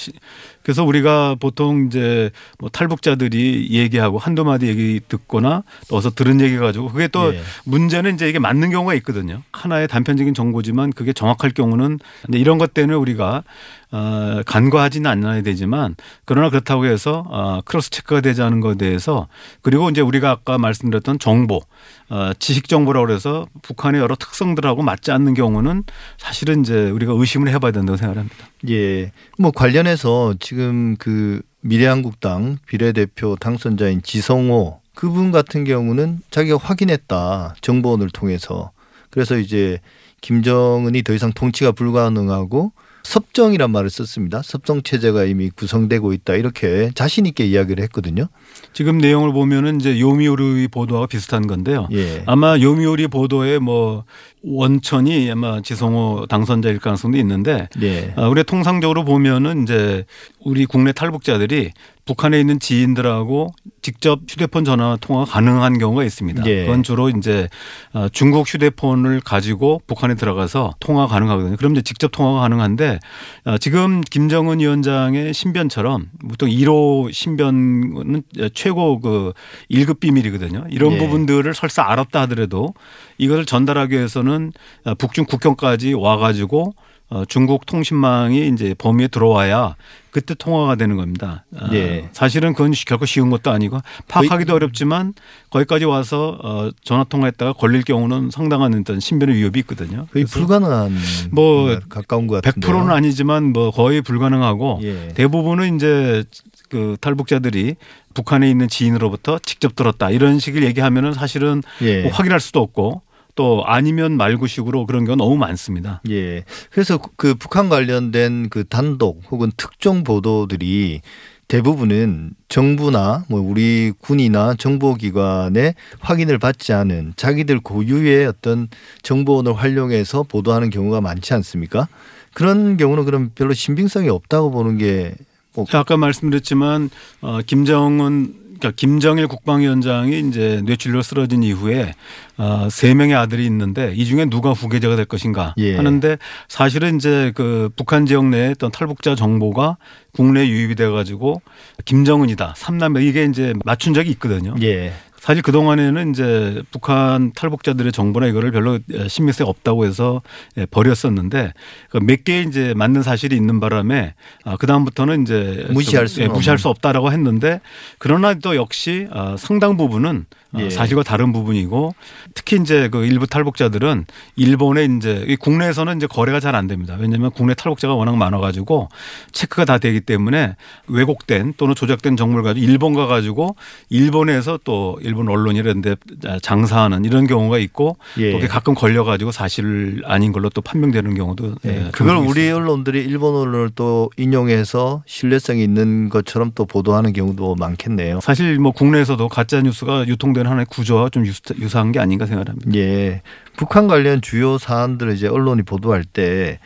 시- 0.66 0.76
그래서 0.76 0.84
우리가 0.84 1.36
보통 1.40 1.86
이제 1.88 2.32
뭐 2.60 2.70
탈북자들이 2.70 3.68
얘기하고 3.72 4.18
한두 4.18 4.44
마디 4.44 4.68
얘기 4.68 5.00
듣거나 5.08 5.64
또 5.90 5.96
어서 5.98 6.10
들은 6.10 6.42
얘기 6.42 6.58
가지고 6.58 6.90
그게 6.92 7.08
또 7.08 7.34
예. 7.36 7.42
문제는 7.66 8.16
이제 8.16 8.28
이게 8.28 8.40
맞는 8.40 8.72
경우가 8.72 8.96
있거든요. 8.96 9.42
하나의 9.52 9.88
단편적인 9.88 10.34
정보지만 10.34 10.92
그게 10.92 11.14
정확할 11.14 11.52
경우는 11.52 12.00
이제 12.30 12.40
이런 12.40 12.58
것 12.58 12.74
때문에 12.74 12.96
우리가 12.98 13.44
어, 13.92 14.42
간과하지는 14.46 15.10
않아야 15.10 15.42
되지만 15.44 15.96
그러나 16.26 16.50
그렇다고 16.50 16.86
해서 16.86 17.24
어, 17.30 17.62
크로스 17.64 17.92
체크가 17.92 18.20
되지 18.22 18.42
않은 18.42 18.60
것에 18.60 18.78
대해서 18.78 19.28
그리고 19.62 19.90
이제 19.90 20.02
우리가 20.02 20.32
아까 20.32 20.58
말씀드렸던 20.58 21.20
정보, 21.20 21.62
어, 22.10 22.32
지식 22.40 22.68
정보라고 22.68 23.06
그래서 23.08 23.48
북한의 23.62 24.02
여러 24.02 24.16
특성들하고 24.16 24.82
맞지 24.82 25.12
않는 25.12 25.34
경우는 25.36 25.84
사실은 26.18 26.62
이제 26.62 26.90
우리가 26.90 27.14
의심을 27.16 27.48
해봐야 27.50 27.72
된다고 27.72 27.96
생각합니다. 27.96 28.36
예. 28.70 29.12
뭐 29.38 29.52
관련해서 29.52 30.34
지금 30.40 30.55
그 31.00 31.42
미래한국당 31.62 32.58
비례대표 32.68 33.36
당선자인 33.36 34.02
지성호 34.04 34.82
그분 34.94 35.32
같은 35.32 35.64
경우는 35.64 36.20
자기가 36.32 36.58
확인했다. 36.58 37.56
정보원을 37.62 38.10
통해서. 38.10 38.72
그래서 39.10 39.38
이제 39.38 39.80
김정은이 40.22 41.04
더 41.04 41.14
이상 41.14 41.32
통치가 41.34 41.72
불가능하고 41.72 42.72
섭정이란 43.06 43.72
말을 43.72 43.92
썼습니다. 43.92 44.42
섭정 44.42 44.82
체제가 44.82 45.26
이미 45.26 45.52
구성되고 45.52 46.12
있다 46.12 46.34
이렇게 46.36 46.90
자신 46.96 47.28
있게 47.28 47.46
이야기를 47.46 47.84
했거든요. 47.84 48.28
지금 48.74 48.98
내용을 48.98 49.32
보면은 49.32 49.80
이제 49.80 50.00
요미우리 50.00 50.68
보도와 50.68 51.06
비슷한 51.06 51.46
건데요. 51.46 51.88
예. 51.94 52.24
아마 52.26 52.58
요미우리 52.60 53.08
보도에 53.08 53.60
뭐 53.60 54.06
원천이 54.44 55.30
아마 55.32 55.62
지성호 55.62 56.26
당선자일 56.28 56.80
가능성도 56.80 57.18
있는데 57.20 57.70
예. 57.84 58.14
아, 58.16 58.28
우리 58.28 58.44
통상적으로 58.44 59.06
보면은 59.06 59.64
이제 59.64 60.06
우리 60.40 60.66
국내 60.66 60.92
탈북자들이 60.92 61.72
북한에 62.06 62.40
있는 62.40 62.60
지인들하고 62.60 63.52
직접 63.82 64.22
휴대폰 64.28 64.64
전화 64.64 64.96
통화 65.02 65.26
가능한 65.26 65.80
경우가 65.80 66.04
있습니다. 66.04 66.46
예. 66.46 66.66
그건 66.66 66.84
주로 66.84 67.10
이제 67.10 67.50
아, 67.94 68.10
중국 68.12 68.48
휴대폰을 68.48 69.22
가지고 69.22 69.82
북한에 69.88 70.14
들어가서 70.14 70.76
통화 70.80 71.08
가능하거든요. 71.08 71.58
그럼 71.58 71.74
이제 71.74 71.82
직접 71.82 72.12
통화가 72.12 72.42
가능한데 72.42 73.00
아, 73.44 73.58
지금 73.58 74.02
김정은 74.02 74.60
위원장의 74.60 75.34
신변처럼 75.34 76.10
보통 76.30 76.50
1호 76.50 77.12
신변은 77.12 78.22
최고 78.54 79.00
그 79.00 79.34
1급 79.72 80.00
비밀이거든요. 80.00 80.66
이런 80.70 80.94
예. 80.94 80.98
부분들을 81.00 81.54
설사 81.56 81.84
알았다 81.90 82.22
하더라도 82.22 82.76
이것을 83.18 83.46
전달하기 83.46 83.96
위해서는 83.96 84.52
아, 84.84 84.94
북중 84.94 85.26
국경까지 85.26 85.94
와가지고 85.94 86.74
어, 87.10 87.24
중국 87.26 87.66
통신망이 87.66 88.48
이제 88.48 88.74
범위에 88.78 89.08
들어와야 89.08 89.76
그때 90.10 90.34
통화가 90.34 90.76
되는 90.76 90.96
겁니다. 90.96 91.46
아, 91.56 91.70
예. 91.74 92.10
사실은 92.14 92.54
그건 92.54 92.72
결코 92.86 93.06
쉬운 93.06 93.30
것도 93.30 93.52
아니고 93.52 93.80
파악하기도 94.08 94.56
어렵지만 94.56 95.14
거기까지 95.50 95.86
와서 95.86 96.40
어, 96.42 96.72
전화 96.84 97.04
통화했다가 97.04 97.54
걸릴 97.54 97.84
경우는 97.84 98.32
상당한 98.32 98.74
어떤 98.74 99.00
신변의 99.00 99.36
위협이 99.36 99.60
있거든요. 99.60 100.08
거의 100.14 100.26
불가능한 100.26 100.98
뭐 101.32 101.78
가까운 101.90 102.28
것 102.28 102.42
같은데. 102.42 102.66
100%는 102.66 102.92
아니지만 102.92 103.52
뭐 103.52 103.72
거의 103.72 104.02
불가능하고 104.02 104.80
예. 104.84 105.10
대부분은 105.10 105.76
이제 105.76 106.24
그 106.70 106.98
탈북자들이 107.02 107.76
북한에 108.14 108.50
있는 108.50 108.68
지인으로부터 108.68 109.38
직접 109.40 109.76
들었다 109.76 110.10
이런 110.10 110.40
식을 110.40 110.64
얘기하면은 110.64 111.14
사실은 111.14 111.62
예. 111.82 112.04
뭐 112.04 112.12
확인할 112.12 112.40
수도 112.40 112.62
없고 112.62 113.02
또 113.36 113.64
아니면 113.66 114.18
말고식으로 114.18 114.86
그런 114.86 115.06
경우 115.06 115.18
너무 115.18 115.38
많습니다. 115.38 116.02
예. 116.10 116.44
그래서 116.72 116.98
그 117.18 117.36
북한 117.36 117.70
관련된 117.70 118.50
그 118.50 118.64
단독 118.66 119.22
혹은 119.30 119.52
특종 119.58 120.04
보도들이 120.04 121.02
대부분은 121.48 122.32
정부나 122.50 123.26
뭐 123.30 123.40
우리 123.40 123.94
군이나 124.00 124.56
정보기관의 124.56 125.76
확인을 126.00 126.40
받지 126.40 126.74
않은 126.74 127.14
자기들 127.18 127.60
고유의 127.60 128.26
어떤 128.26 128.68
정보원을 129.04 129.54
활용해서 129.54 130.24
보도하는 130.24 130.72
경우가 130.72 131.02
많지 131.02 131.34
않습니까? 131.36 131.88
그런 132.34 132.78
경우는 132.78 133.06
그럼 133.06 133.30
별로 133.36 133.54
신빙성이 133.54 134.10
없다고 134.10 134.50
보는 134.52 134.78
게 134.78 135.14
뭐, 135.54 135.66
아까 135.72 135.98
말씀드렸지만 135.98 136.90
어 137.22 137.40
김정은 137.46 138.45
그러니까 138.60 138.72
김정일 138.76 139.28
국방위원장이 139.28 140.20
이제 140.20 140.62
뇌출혈로 140.66 141.02
쓰러진 141.02 141.44
이후에 141.44 141.94
어, 142.38 142.68
세 142.70 142.94
명의 142.94 143.16
아들이 143.16 143.46
있는데 143.46 143.94
이 143.96 144.06
중에 144.06 144.26
누가 144.26 144.52
후계자가 144.52 144.96
될 144.96 145.06
것인가 145.06 145.54
예. 145.58 145.76
하는데 145.76 146.18
사실은 146.48 146.98
이제 146.98 147.32
그 147.36 147.70
북한 147.76 148.06
지역 148.06 148.26
내에 148.28 148.52
어떤 148.52 148.72
탈북자 148.72 149.16
정보가 149.16 149.78
국내에 150.14 150.48
유입이 150.48 150.76
돼 150.76 150.88
가지고 150.90 151.42
김정은이다 151.86 152.54
삼남매 152.56 153.04
이게 153.04 153.26
이제 153.26 153.54
맞춘 153.64 153.94
적이 153.94 154.12
있거든요. 154.12 154.56
예. 154.62 154.94
사실 155.26 155.42
그 155.42 155.52
동안에는 155.52 156.12
이제 156.12 156.62
북한 156.70 157.34
탈북자들의 157.34 157.92
정보나 157.92 158.28
이거를 158.28 158.52
별로 158.52 158.78
신빙성이 159.08 159.50
없다고 159.50 159.88
해서 159.88 160.22
예, 160.56 160.68
버렸었는데 160.68 161.52
그몇개 161.90 162.42
이제 162.42 162.76
맞는 162.76 163.02
사실이 163.02 163.36
있는 163.36 163.60
바람에 163.60 164.14
그 164.60 164.68
다음부터는 164.68 165.24
이제 165.24 165.66
무시할 165.72 166.06
좀, 166.06 166.14
수는 166.14 166.30
예, 166.30 166.32
무시할. 166.32 166.60
수 166.60 166.70
없다라고 166.70 167.12
했는데 167.12 167.60
그러나 167.98 168.36
또 168.36 168.56
역시 168.56 169.08
아, 169.12 169.36
상당 169.38 169.78
부분은 169.78 170.26
아, 170.54 170.62
예. 170.62 170.70
사실과 170.70 171.04
다른 171.04 171.34
부분이고 171.34 171.96
특히 172.34 172.58
이제 172.62 172.88
그 172.90 173.04
일부 173.06 173.28
탈북자들은 173.28 174.06
일본에 174.36 174.86
이제 174.86 175.26
이 175.28 175.36
국내에서는 175.36 175.98
이제 175.98 176.08
거래가 176.08 176.40
잘 176.40 176.56
안 176.56 176.68
됩니다. 176.68 176.96
왜냐하면 176.98 177.32
국내 177.32 177.54
탈북자가 177.54 177.96
워낙 177.96 178.16
많아가지고 178.16 178.88
체크가 179.34 179.66
다 179.66 179.80
되기 179.80 180.00
때문에 180.00 180.56
왜곡된 180.88 181.56
또는 181.58 181.76
조작된 181.76 182.16
정보를 182.16 182.44
가지고 182.44 182.66
일본 182.66 182.94
가가지고 182.94 183.58
일본에서 183.90 184.60
또 184.64 184.98
일본 185.02 185.15
언론이 185.30 185.60
이런데 185.60 185.96
장사하는 186.42 187.06
이런 187.06 187.28
경우가 187.28 187.58
있고 187.60 187.98
예. 188.18 188.32
또 188.40 188.48
가끔 188.48 188.74
걸려가지고 188.76 189.32
사실 189.32 190.02
아닌 190.06 190.32
걸로 190.32 190.50
또 190.50 190.62
판명되는 190.62 191.14
경우도 191.16 191.56
예. 191.66 191.70
예, 191.70 191.90
그걸 191.92 192.18
우리 192.18 192.28
있습니다. 192.48 192.56
언론들이 192.56 193.04
일본 193.04 193.36
언론을 193.36 193.70
또 193.76 194.10
인용해서 194.18 195.04
신뢰성이 195.06 195.64
있는 195.64 196.10
것처럼 196.10 196.52
또 196.56 196.66
보도하는 196.66 197.14
경우도 197.14 197.56
많겠네요. 197.56 198.20
사실 198.22 198.60
뭐 198.60 198.72
국내에서도 198.72 199.28
가짜 199.30 199.62
뉴스가 199.62 200.08
유통되는 200.08 200.50
하나의 200.50 200.66
구조와 200.70 201.10
좀 201.10 201.26
유사- 201.26 201.56
유사한 201.60 201.92
게 201.92 202.00
아닌가 202.00 202.26
생각합니다. 202.26 202.72
예. 202.76 203.22
북한 203.58 203.88
관련 203.88 204.22
주요 204.22 204.58
사안들을 204.58 205.14
이제 205.14 205.28
언론이 205.28 205.64
보도할 205.64 206.04
때 206.04 206.60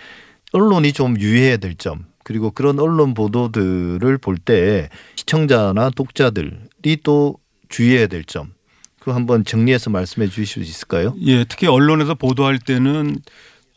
언론이 0.52 0.94
좀 0.94 1.20
유의해야 1.20 1.58
될 1.58 1.76
점, 1.76 2.06
그리고 2.24 2.50
그런 2.52 2.80
언론 2.80 3.14
보도들을 3.14 4.18
볼 4.18 4.38
때 4.38 4.90
시청자나 5.16 5.92
독자들이 5.92 6.98
또 7.04 7.36
주의해야 7.69 8.08
될 8.08 8.23
점, 8.23 8.51
그 8.99 9.12
한번 9.12 9.45
정리해서 9.45 9.89
말씀해 9.89 10.27
주실 10.27 10.45
수 10.45 10.60
있을까요? 10.60 11.15
예, 11.25 11.45
특히 11.45 11.67
언론에서 11.67 12.15
보도할 12.15 12.60
때는 12.60 13.17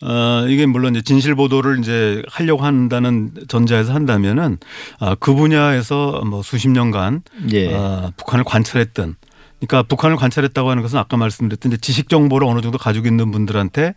어, 0.03 0.47
이게 0.49 0.67
물론 0.67 0.95
이제 0.97 1.03
진실 1.03 1.35
보도를 1.37 1.79
이제 1.79 2.23
하려고 2.29 2.65
한다는 2.65 3.31
전자에서 3.47 3.93
한다면은 3.95 4.59
아, 4.99 5.15
그 5.15 5.35
분야에서 5.35 6.23
뭐 6.25 6.43
수십 6.43 6.69
년간 6.69 7.23
예. 7.53 7.73
아, 7.73 8.13
북한을 8.17 8.45
관찰했던 8.45 9.15
그러니까 9.61 9.85
북한을 9.85 10.17
관찰했다고 10.17 10.71
하는 10.71 10.83
것은 10.83 10.99
아까 10.99 11.17
말씀드렸던 11.17 11.73
이제 11.73 11.81
지식 11.81 12.09
정보를 12.09 12.49
어느 12.49 12.61
정도 12.63 12.79
가지고 12.79 13.07
있는 13.07 13.31
분들한테 13.31 13.95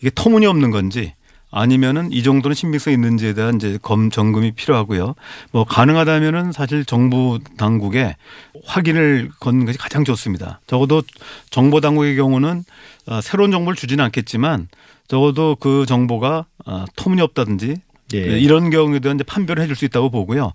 이게 0.00 0.12
터무니없는 0.14 0.70
건지 0.70 1.14
아니면은 1.50 2.12
이 2.12 2.22
정도는 2.22 2.54
신빙성 2.54 2.92
있는지에 2.92 3.32
대한 3.32 3.56
이제 3.56 3.78
검 3.80 4.10
점검이 4.10 4.52
필요하고요. 4.52 5.14
뭐 5.50 5.64
가능하다면은 5.64 6.52
사실 6.52 6.84
정부 6.84 7.38
당국에 7.56 8.16
확인을 8.64 9.30
걷는 9.40 9.64
것이 9.64 9.78
가장 9.78 10.04
좋습니다. 10.04 10.60
적어도 10.66 11.02
정보 11.50 11.80
당국의 11.80 12.16
경우는 12.16 12.64
어, 13.06 13.20
새로운 13.22 13.50
정보를 13.50 13.76
주지는 13.76 14.04
않겠지만 14.04 14.68
적어도 15.08 15.56
그 15.58 15.86
정보가 15.86 16.44
어, 16.66 16.84
터무니없다든지 16.96 17.76
예. 18.14 18.26
네, 18.26 18.38
이런 18.38 18.70
경우에 18.70 19.00
대한 19.00 19.16
이제 19.16 19.24
판별을 19.24 19.62
해줄 19.62 19.76
수 19.76 19.84
있다고 19.84 20.10
보고요. 20.10 20.52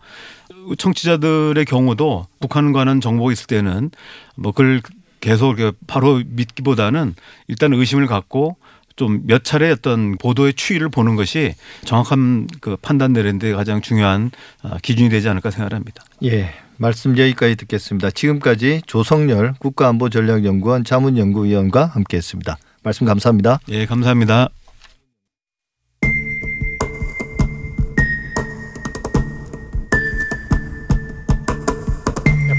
청취자들의 0.77 1.65
경우도 1.65 2.27
북한 2.39 2.71
관한 2.71 3.01
정보가 3.01 3.31
있을 3.31 3.47
때는 3.47 3.91
뭐 4.35 4.51
그걸 4.51 4.81
계속 5.21 5.57
바로 5.87 6.21
믿기보다는 6.25 7.15
일단 7.47 7.73
의심을 7.73 8.07
갖고 8.07 8.57
좀 8.95 9.21
몇 9.25 9.43
차례 9.43 9.71
어떤 9.71 10.17
보도의 10.17 10.53
추이를 10.53 10.89
보는 10.89 11.15
것이 11.15 11.55
정확한 11.85 12.47
그 12.61 12.77
판단 12.77 13.13
내리는데 13.13 13.53
가장 13.53 13.81
중요한 13.81 14.31
아, 14.61 14.77
기준이 14.81 15.09
되지 15.09 15.29
않을까 15.29 15.51
생각합니다. 15.51 16.03
예. 16.23 16.51
말씀 16.77 17.17
여기까지 17.17 17.55
듣겠습니다. 17.55 18.11
지금까지 18.11 18.81
조성열 18.87 19.53
국가안보전략연구원 19.59 20.83
자문연구위원과 20.83 21.85
함께했습니다. 21.85 22.57
말씀 22.83 23.05
감사합니다. 23.05 23.59
예, 23.69 23.85
감사합니다. 23.85 24.49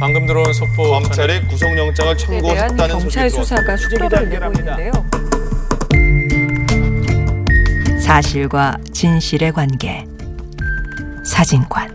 방금 0.01 0.27
들어온 0.27 0.53
속보 0.53 0.83
검찰이 0.91 1.47
구속영장을 1.49 2.17
청구했다는 2.19 3.01
소식이 3.01 3.31
수사가 3.31 3.77
속도를 3.77 4.29
내고 4.29 4.53
있는데요. 4.59 4.93
사실과 8.05 8.77
진실의 8.93 9.51
관계 9.51 10.05
사진관 11.25 11.91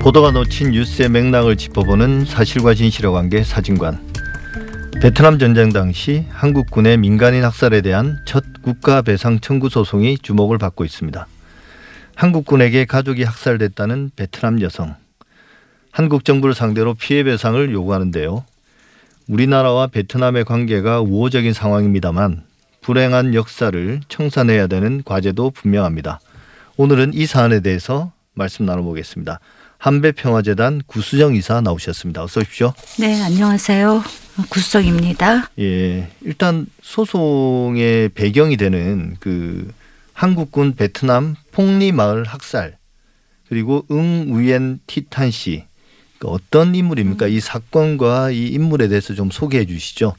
보도가 0.00 0.32
놓친 0.32 0.72
뉴스의 0.72 1.08
맥락을 1.08 1.56
짚어보는 1.56 2.26
사실과 2.26 2.74
진실의 2.74 3.10
관계 3.10 3.42
사진관. 3.42 3.98
베트남 5.00 5.38
전쟁 5.38 5.72
당시 5.72 6.26
한국군의 6.28 6.98
민간인 6.98 7.42
학살에 7.42 7.80
대한 7.80 8.18
첫 8.26 8.44
국가 8.60 9.00
배상 9.00 9.40
청구 9.40 9.70
소송이 9.70 10.18
주목을 10.18 10.58
받고 10.58 10.84
있습니다. 10.84 11.26
한국군에게 12.14 12.84
가족이 12.84 13.22
학살됐다는 13.24 14.10
베트남 14.14 14.60
여성. 14.60 14.94
한국 15.96 16.26
정부를 16.26 16.54
상대로 16.54 16.92
피해 16.92 17.24
배상을 17.24 17.72
요구하는데요. 17.72 18.44
우리나라와 19.28 19.86
베트남의 19.86 20.44
관계가 20.44 21.00
우호적인 21.00 21.54
상황입니다만 21.54 22.42
불행한 22.82 23.32
역사를 23.32 24.00
청산해야 24.06 24.66
되는 24.66 25.02
과제도 25.06 25.48
분명합니다. 25.52 26.20
오늘은 26.76 27.14
이 27.14 27.24
사안에 27.24 27.60
대해서 27.60 28.12
말씀 28.34 28.66
나눠보겠습니다. 28.66 29.40
한배평화재단 29.78 30.82
구수정 30.86 31.34
이사 31.34 31.62
나오셨습니다. 31.62 32.24
어서 32.24 32.40
오십시오. 32.40 32.74
네, 32.98 33.22
안녕하세요. 33.22 34.02
구성입니다. 34.50 35.48
예, 35.58 36.10
일단 36.20 36.66
소송의 36.82 38.10
배경이 38.10 38.58
되는 38.58 39.16
그 39.18 39.72
한국군 40.12 40.76
베트남 40.76 41.36
폭리 41.52 41.90
마을 41.90 42.24
학살 42.24 42.76
그리고 43.48 43.86
응 43.90 44.26
우엔 44.28 44.80
티탄 44.86 45.30
씨그 45.30 45.75
어떤 46.24 46.74
인물입니까? 46.74 47.26
이 47.26 47.40
사건과 47.40 48.30
이 48.30 48.48
인물에 48.48 48.88
대해서 48.88 49.14
좀 49.14 49.30
소개해 49.30 49.66
주시죠. 49.66 50.14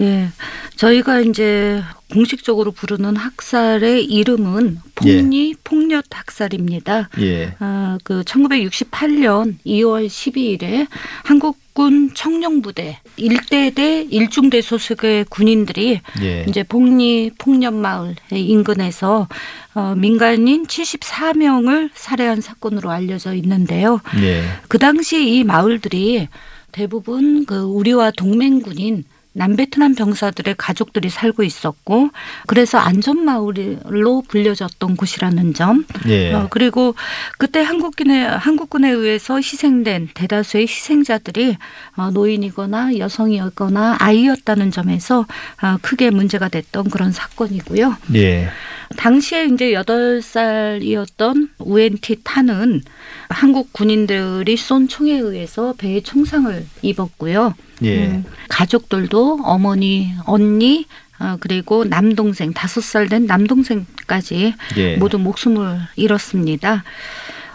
예. 0.00 0.28
저희가 0.76 1.20
이제 1.20 1.82
공식적으로 2.12 2.70
부르는 2.70 3.16
학살의 3.16 4.04
이름은 4.04 4.78
폭리 4.94 5.54
폭력 5.64 6.04
학살입니다. 6.10 7.10
예, 7.18 7.54
아, 7.58 7.98
그 8.04 8.22
1968년 8.22 9.56
2월 9.66 10.06
12일에 10.06 10.86
한국군 11.24 12.14
청령부대 12.14 13.00
일대대 13.16 14.02
일중대 14.02 14.60
소속의 14.60 15.26
군인들이 15.28 16.00
예, 16.22 16.44
이제 16.48 16.62
복리 16.62 17.30
폭력 17.38 17.74
마을 17.74 18.14
인근에서 18.30 19.28
어, 19.74 19.94
민간인 19.96 20.66
74명을 20.66 21.90
살해한 21.94 22.40
사건으로 22.40 22.90
알려져 22.90 23.34
있는데요. 23.34 24.00
예, 24.20 24.44
그 24.68 24.78
당시 24.78 25.36
이 25.36 25.44
마을들이 25.44 26.28
대부분 26.70 27.44
그 27.46 27.62
우리와 27.62 28.12
동맹군인 28.12 29.04
남베트남 29.34 29.94
병사들의 29.94 30.54
가족들이 30.56 31.10
살고 31.10 31.42
있었고 31.42 32.10
그래서 32.46 32.78
안전마을로 32.78 34.22
불려졌던 34.28 34.96
곳이라는 34.96 35.54
점. 35.54 35.84
예, 36.06 36.32
어, 36.32 36.46
그리고 36.50 36.94
그때 37.36 37.62
한국군에 37.62 38.24
한국군에 38.24 38.90
의해서 38.90 39.36
희생된 39.36 40.10
대다수의 40.14 40.62
희생자들이 40.64 41.56
어, 41.96 42.10
노인이거나 42.10 42.98
여성이었거나 42.98 43.96
아이였다는 43.98 44.70
점에서 44.70 45.26
어, 45.62 45.76
크게 45.82 46.10
문제가 46.10 46.48
됐던 46.48 46.90
그런 46.90 47.12
사건이고요. 47.12 47.96
예, 48.14 48.48
당시에 48.96 49.46
이제 49.46 49.72
여덟 49.72 50.22
살이었던 50.22 51.50
우엔티 51.58 52.18
타는 52.24 52.82
한국 53.28 53.72
군인들이 53.72 54.56
쏜 54.56 54.88
총에 54.88 55.12
의해서 55.18 55.74
배에 55.76 56.00
총상을 56.00 56.64
입었고요. 56.82 57.54
예, 57.82 58.06
음, 58.06 58.24
가족들도 58.48 59.40
어머니, 59.42 60.12
언니, 60.26 60.86
어, 61.18 61.36
그리고 61.40 61.84
남동생 61.84 62.52
다섯 62.52 62.80
살 62.82 63.08
된 63.08 63.26
남동생까지 63.26 64.54
예, 64.76 64.96
모두 64.96 65.18
목숨을 65.18 65.78
잃었습니다. 65.96 66.84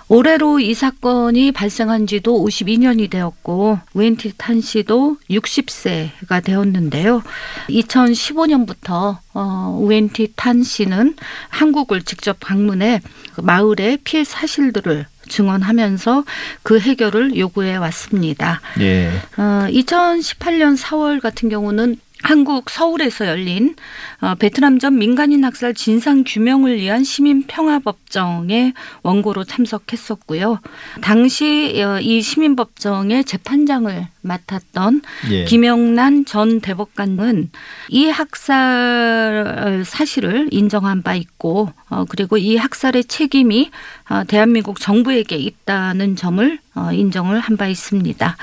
올해로 0.10 0.60
이 0.60 0.74
사건이 0.74 1.52
발생한 1.52 2.08
지도 2.08 2.44
52년이 2.44 3.12
되었고 3.12 3.78
웬티 3.94 4.34
탄 4.38 4.60
씨도 4.60 5.18
60세가 5.30 6.44
되었는데요. 6.44 7.22
2015년부터 7.70 9.20
어, 9.36 9.78
우엔티 9.80 10.34
탄 10.36 10.64
씨는 10.64 11.16
한국을 11.50 12.02
직접 12.02 12.38
방문해 12.40 13.02
그 13.36 13.42
마을의 13.42 14.00
피해 14.04 14.24
사실들을 14.24 15.06
증언하면서 15.30 16.24
그 16.64 16.80
해결을 16.80 17.38
요구해 17.38 17.76
왔습니다. 17.76 18.62
예, 18.80 19.12
어, 19.38 19.68
2018년 19.70 20.76
4월 20.76 21.22
같은 21.22 21.50
경우는 21.50 21.98
한국 22.22 22.70
서울에서 22.70 23.28
열린 23.28 23.76
어, 24.22 24.36
베트남전 24.36 24.98
민간인 24.98 25.46
학살 25.46 25.74
진상 25.74 26.24
규명을 26.28 26.78
위한 26.78 27.04
시민 27.04 27.44
평화 27.48 27.80
법정에 27.80 28.74
원고로 29.04 29.46
참석했었고요. 29.46 30.60
당시 31.02 31.82
어, 31.82 32.00
이 32.02 32.22
시민 32.22 32.56
법정의 32.58 33.24
재판장을 33.24 34.06
맡았던 34.22 35.02
예, 35.32 35.46
김영란 35.46 36.26
전 36.26 36.60
대법관은 36.60 37.52
이 37.88 38.10
학살 38.10 39.84
사실을 39.86 40.50
인정한 40.52 41.02
바 41.02 41.16
있고 41.16 41.72
어, 41.90 42.04
그리고 42.10 42.38
이 42.38 42.58
학살의 42.58 43.06
책임이 43.06 43.72
어, 44.10 44.24
대한민국 44.28 44.80
정부에게 44.80 45.36
있다는 45.38 46.16
점을 46.18 46.60
어, 46.76 46.92
인정을 46.92 47.40
한 47.40 47.56
바 47.60 47.68
있습니다. 47.68 48.38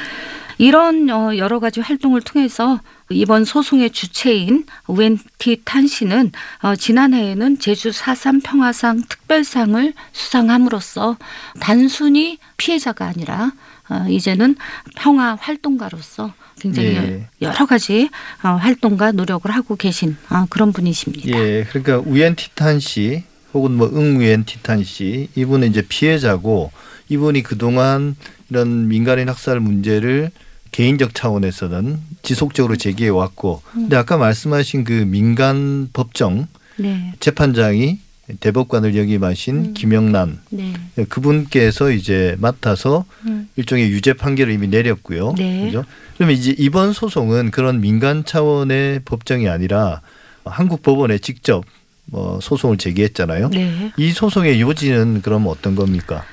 이런 0.59 1.09
어, 1.11 1.37
여러 1.37 1.59
가지 1.61 1.81
활동을 1.81 2.21
통해서 2.23 2.81
이번 3.11 3.45
소송의 3.45 3.91
주체인 3.91 4.67
우엔티 4.89 5.63
탄 5.65 5.87
씨는 5.87 6.33
어, 6.63 6.75
지난해에는 6.75 7.59
제주 7.59 7.91
4.3 7.91 8.43
평화상 8.43 9.03
특별상을 9.09 9.93
수상함으로써 10.13 11.17
단순히 11.61 12.39
피해자가 12.57 13.07
아니라 13.07 13.53
어, 13.89 14.07
이제는 14.09 14.57
평화 14.97 15.37
활동가로서 15.37 16.35
굉장히 16.59 16.97
예. 16.97 17.29
여러 17.43 17.67
가지 17.67 18.11
어, 18.43 18.49
활동과 18.49 19.13
노력을 19.13 19.49
하고 19.51 19.77
계신 19.77 20.17
어, 20.31 20.47
그런 20.51 20.73
분이십니다. 20.73 21.29
예, 21.29 21.65
그러니까 21.69 21.99
우엔 21.99 22.35
티탄 22.35 22.81
씨 22.81 23.23
혹은 23.55 23.73
뭐 23.77 23.89
응우엔 23.89 24.45
티탄 24.45 24.83
씨 24.83 25.29
이분은 25.37 25.69
이제 25.69 25.83
피해자고 25.89 26.73
이분이 27.09 27.45
그동안 27.45 28.17
이런 28.51 28.89
민간인 28.89 29.29
학살 29.29 29.61
문제를 29.61 30.33
개인적 30.73 31.15
차원에서는 31.15 31.99
지속적으로 32.23 32.77
제기해 32.77 33.09
왔고 33.11 33.63
근데 33.73 33.97
아까 33.97 34.17
말씀하신 34.17 34.85
그 34.85 34.93
민간 34.93 35.89
법정 35.93 36.47
네, 36.77 37.13
재판장이 37.21 38.01
대법관을 38.41 38.97
역임하신 38.97 39.57
음. 39.57 39.75
김영란 39.75 40.41
네, 40.51 40.75
그분께서 41.09 41.91
이제 41.91 42.37
맡아서 42.41 43.05
음. 43.27 43.49
일종의 43.57 43.91
유죄 43.91 44.15
판결을 44.15 44.53
이미 44.53 44.67
내렸고요. 44.67 45.35
네. 45.39 45.67
그죠? 45.67 45.85
그러면 46.17 46.37
이제 46.37 46.55
이번 46.59 46.93
소송은 46.93 47.53
그런 47.53 47.81
민간 47.81 48.25
차원의 48.25 49.03
법정이 49.05 49.49
아니라 49.49 50.01
한국 50.45 50.83
법원에 50.83 51.19
직접 51.19 51.65
뭐 52.07 52.41
소송을 52.41 52.79
제기했잖아요. 52.79 53.51
네. 53.51 53.93
이 53.97 54.13
소송의 54.13 54.61
요지는 54.61 55.23
그럼 55.23 55.47
어떤 55.47 55.75
겁니까? 55.75 56.25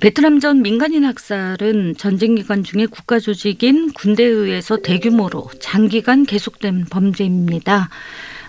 베트남 0.00 0.38
전 0.38 0.62
민간인 0.62 1.04
학살은 1.04 1.96
전쟁 1.96 2.36
기간 2.36 2.62
중에 2.62 2.86
국가 2.86 3.18
조직인 3.18 3.92
군대에 3.92 4.26
의해서 4.26 4.76
대규모로 4.76 5.50
장기간 5.60 6.24
계속된 6.24 6.86
범죄입니다. 6.88 7.88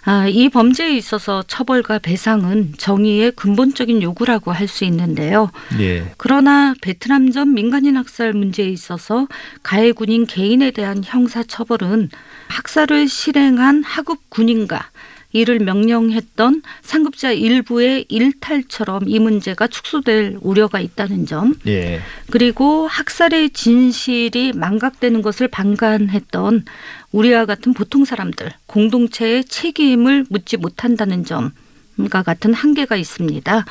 아, 0.05 0.27
이 0.27 0.49
범죄에 0.49 0.95
있어서 0.95 1.43
처벌과 1.47 1.99
배상은 1.99 2.73
정의의 2.77 3.31
근본적인 3.31 4.01
요구라고 4.03 4.51
할 4.51 4.67
수 4.67 4.85
있는데요. 4.85 5.49
예. 5.79 6.13
그러나 6.17 6.75
베트남 6.81 7.31
전 7.31 7.55
민간인 7.55 7.97
학살 7.97 8.33
문제에 8.33 8.67
있어서 8.67 9.27
가해 9.63 9.91
군인 9.91 10.27
개인에 10.27 10.69
대한 10.69 11.01
형사 11.03 11.41
처벌은 11.41 12.09
학살을 12.49 13.07
실행한 13.07 13.83
하급 13.83 14.29
군인과 14.29 14.91
이를 15.31 15.59
명령했던 15.59 16.63
상급자 16.81 17.31
일부의 17.31 18.05
일탈처럼 18.09 19.07
이 19.07 19.19
문제가 19.19 19.67
축소될 19.67 20.37
우려가 20.41 20.79
있다는 20.79 21.25
점 21.25 21.55
예. 21.67 22.01
그리고 22.31 22.87
학살의 22.87 23.51
진실이 23.51 24.53
망각되는 24.53 25.21
것을 25.21 25.47
방관했던 25.47 26.65
우리와 27.11 27.45
같은 27.45 27.73
보통 27.73 28.05
사람들 28.05 28.51
공동체의 28.65 29.45
책임을 29.45 30.25
묻지 30.29 30.57
못한다는 30.57 31.23
점과 31.25 32.23
같은 32.23 32.53
한계가 32.53 32.95
있습니다. 32.95 33.65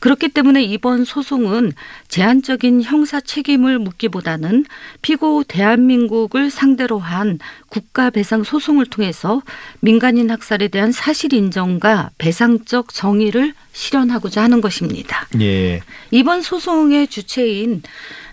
그렇기 0.00 0.30
때문에 0.30 0.62
이번 0.62 1.04
소송은 1.04 1.72
제한적인 2.08 2.82
형사 2.82 3.20
책임을 3.20 3.78
묻기보다는 3.78 4.64
피고 5.02 5.44
대한민국을 5.44 6.50
상대로 6.50 6.98
한 6.98 7.38
국가 7.68 8.10
배상 8.10 8.42
소송을 8.42 8.86
통해서 8.86 9.42
민간인 9.80 10.30
학살에 10.30 10.68
대한 10.68 10.90
사실 10.90 11.34
인정과 11.34 12.10
배상적 12.18 12.92
정의를 12.92 13.54
실현하고자 13.72 14.42
하는 14.42 14.60
것입니다. 14.60 15.28
예. 15.40 15.80
이번 16.10 16.40
소송의 16.42 17.08
주체인 17.08 17.82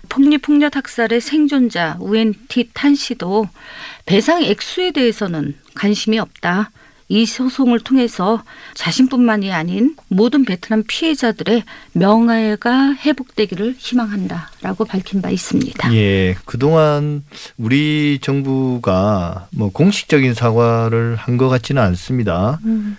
폭리 0.08 0.38
폭력 0.38 0.74
학살의 0.76 1.20
생존자 1.20 1.98
우엔티 2.00 2.70
탄 2.72 2.94
씨도 2.94 3.46
배상 4.06 4.42
액수에 4.42 4.90
대해서는 4.92 5.54
관심이 5.74 6.18
없다. 6.18 6.70
이 7.10 7.24
소송을 7.24 7.80
통해서 7.80 8.42
자신뿐만이 8.74 9.50
아닌 9.50 9.96
모든 10.08 10.44
베트남 10.44 10.82
피해자들의 10.86 11.64
명예가 11.92 12.94
회복되기를 12.96 13.76
희망한다라고 13.78 14.84
밝힌 14.84 15.22
바 15.22 15.30
있습니다. 15.30 15.94
예. 15.94 16.36
그동안 16.44 17.24
우리 17.56 18.18
정부가 18.20 19.48
뭐 19.52 19.70
공식적인 19.70 20.34
사과를 20.34 21.16
한 21.16 21.38
것 21.38 21.48
같지는 21.48 21.80
않습니다. 21.82 22.58
음, 22.64 22.96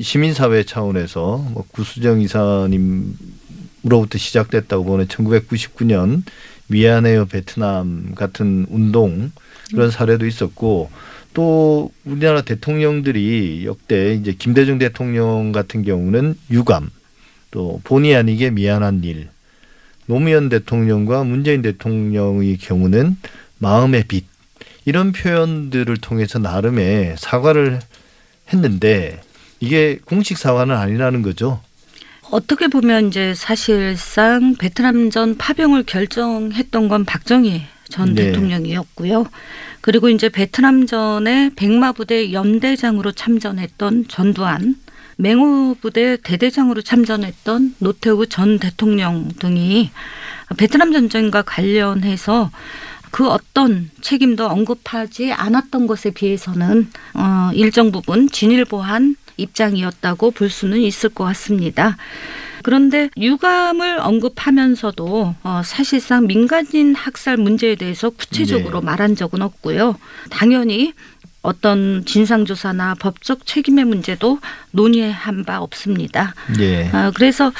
시민사회 0.00 0.64
차원에서 0.64 1.44
뭐 1.52 1.64
구수정 1.70 2.20
이사님으로부터 2.22 4.18
시작됐다고 4.18 4.84
보는 4.84 5.06
1999년 5.08 6.22
미안해요 6.68 7.26
베트남 7.26 8.14
같은 8.14 8.66
운동 8.70 9.30
그런 9.70 9.90
사례도 9.90 10.26
있었고 10.26 10.90
또 11.34 11.92
우리나라 12.04 12.40
대통령들이 12.40 13.64
역대 13.66 14.14
이제 14.14 14.32
김대중 14.32 14.78
대통령 14.78 15.52
같은 15.52 15.82
경우는 15.82 16.34
유감 16.50 16.90
또 17.50 17.80
본의 17.84 18.14
아니게 18.16 18.50
미안한 18.50 19.02
일. 19.04 19.28
노무현 20.06 20.48
대통령과 20.48 21.24
문재인 21.24 21.62
대통령의 21.62 22.58
경우는 22.58 23.16
마음의 23.58 24.04
빚. 24.08 24.26
이런 24.84 25.12
표현들을 25.12 25.96
통해서 25.96 26.38
나름의 26.38 27.16
사과를 27.18 27.80
했는데 28.52 29.20
이게 29.58 29.98
공식 30.04 30.38
사과는 30.38 30.76
아니라는 30.76 31.22
거죠. 31.22 31.60
어떻게 32.30 32.68
보면 32.68 33.08
이제 33.08 33.34
사실상 33.34 34.56
베트남전 34.56 35.36
파병을 35.36 35.84
결정했던 35.84 36.88
건 36.88 37.04
박정희 37.04 37.62
전 37.88 38.14
네. 38.14 38.26
대통령이었고요. 38.26 39.26
그리고 39.80 40.08
이제 40.08 40.28
베트남전에 40.28 41.50
백마부대 41.54 42.32
연대장으로 42.32 43.12
참전했던 43.12 44.08
전두환, 44.08 44.74
맹호부대 45.16 46.18
대대장으로 46.22 46.82
참전했던 46.82 47.76
노태우 47.78 48.26
전 48.26 48.58
대통령 48.58 49.28
등이 49.38 49.90
베트남 50.56 50.92
전쟁과 50.92 51.42
관련해서 51.42 52.50
그 53.10 53.28
어떤 53.28 53.90
책임도 54.00 54.46
언급하지 54.46 55.32
않았던 55.32 55.86
것에 55.86 56.10
비해서는 56.10 56.90
어, 57.14 57.50
일정 57.54 57.92
부분 57.92 58.28
진일보한 58.28 59.16
입장이었다고 59.36 60.30
볼 60.30 60.50
수는 60.50 60.80
있을 60.80 61.10
것 61.10 61.24
같습니다. 61.24 61.96
그런데 62.62 63.10
유감을 63.16 64.00
언급하면서도 64.00 65.34
어, 65.44 65.62
사실상 65.64 66.26
민간인 66.26 66.96
학살 66.96 67.36
문제에 67.36 67.76
대해서 67.76 68.10
구체적으로 68.10 68.80
네. 68.80 68.86
말한 68.86 69.14
적은 69.14 69.40
없고요. 69.40 69.96
당연히 70.30 70.92
어떤 71.46 72.04
진상조사나 72.04 72.96
법적 72.96 73.46
책임의 73.46 73.84
문제도 73.84 74.40
논의한 74.72 75.44
바 75.44 75.60
없습니다. 75.60 76.34
예. 76.58 76.90
아, 76.92 77.12
그래서 77.14 77.52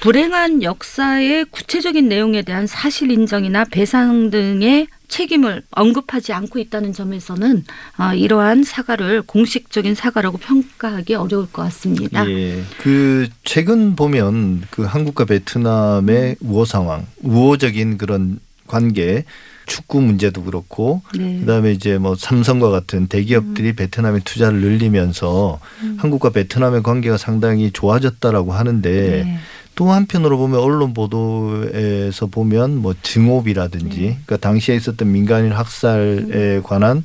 불행한 0.00 0.62
역사의 0.62 1.46
구체적인 1.46 2.08
내용에 2.08 2.42
대한 2.42 2.68
사실 2.68 3.10
인정이나 3.10 3.64
배상 3.64 4.30
등의 4.30 4.86
책임을 5.08 5.62
언급하지 5.72 6.32
않고 6.32 6.60
있다는 6.60 6.92
점에서는 6.92 7.64
아, 7.96 8.14
이러한 8.14 8.62
사과를 8.62 9.22
공식적인 9.22 9.96
사과라고 9.96 10.38
평가하기 10.38 11.16
어려울 11.16 11.46
것 11.50 11.62
같습니다. 11.64 12.26
예. 12.30 12.62
그 12.78 13.28
최근 13.42 13.96
보면 13.96 14.62
그 14.70 14.84
한국과 14.84 15.24
베트남의 15.24 16.36
우호 16.40 16.64
상황, 16.64 17.06
우호적인 17.22 17.98
그런 17.98 18.38
관계, 18.72 19.24
축구 19.66 20.00
문제도 20.00 20.42
그렇고 20.42 21.02
네. 21.14 21.40
그다음에 21.40 21.72
이제 21.72 21.98
뭐 21.98 22.16
삼성과 22.16 22.70
같은 22.70 23.06
대기업들이 23.06 23.74
베트남에 23.74 24.20
투자를 24.24 24.60
늘리면서 24.60 25.60
음. 25.82 25.96
한국과 26.00 26.30
베트남의 26.30 26.82
관계가 26.82 27.18
상당히 27.18 27.70
좋아졌다라고 27.70 28.52
하는데 28.52 28.90
네. 28.90 29.38
또 29.74 29.90
한편으로 29.90 30.38
보면 30.38 30.58
언론 30.58 30.94
보도에서 30.94 32.26
보면 32.26 32.78
뭐 32.78 32.94
증오비라든지 33.02 34.00
네. 34.00 34.18
그러니까 34.24 34.36
당시에 34.38 34.74
있었던 34.74 35.12
민간인 35.12 35.52
학살에 35.52 36.60
관한 36.64 37.04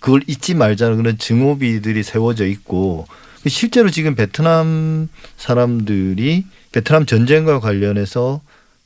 그걸 0.00 0.22
잊지 0.26 0.54
말자는 0.54 0.96
그런 0.96 1.16
증오비들이 1.16 2.02
세워져 2.02 2.46
있고 2.46 3.06
실제로 3.46 3.88
지금 3.90 4.16
베트남 4.16 5.08
사람들이 5.36 6.44
베트남 6.72 7.06
전쟁과 7.06 7.60
관련해서 7.60 8.40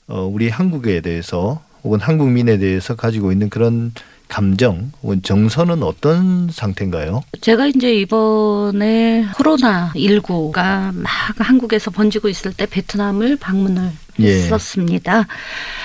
어 0.08 0.30
우리 0.30 0.48
한국에 0.48 1.00
대해서 1.00 1.62
혹은 1.84 2.00
한국민에 2.00 2.58
대해서 2.58 2.94
가지고 2.96 3.32
있는 3.32 3.48
그런 3.48 3.92
감정 4.28 4.92
혹은 5.02 5.22
정서는 5.22 5.82
어떤 5.82 6.50
상태인가요? 6.50 7.22
제가 7.40 7.66
이제 7.66 7.94
이번에 7.94 9.26
코로나 9.34 9.90
19가 9.94 10.94
막 10.94 11.08
한국에서 11.38 11.90
번지고 11.90 12.28
있을 12.28 12.52
때 12.52 12.66
베트남을 12.66 13.36
방문을 13.36 13.90
예. 14.20 14.34
했었습니다. 14.34 15.26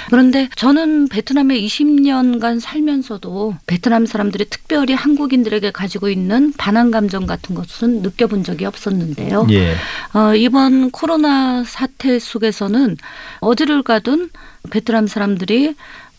그런데 0.10 0.50
저는 0.56 1.08
베트남에 1.08 1.60
20년간 1.60 2.60
살면서도 2.60 3.56
베트남 3.68 4.06
사람들이 4.06 4.46
특별히 4.50 4.94
한국인들에게 4.94 5.72
가지고 5.72 6.10
있는 6.10 6.54
반항 6.58 6.92
감정 6.92 7.26
같은 7.26 7.56
것은 7.56 8.02
느껴본 8.02 8.44
적이 8.44 8.66
없었는데요. 8.66 9.48
예. 9.52 9.76
어, 10.14 10.36
이번 10.36 10.92
코로나 10.92 11.64
사태 11.64 12.20
속에서는 12.20 12.98
어디를 13.40 13.84
가든 13.84 14.30
베트남 14.70 15.08
사람들이 15.08 15.76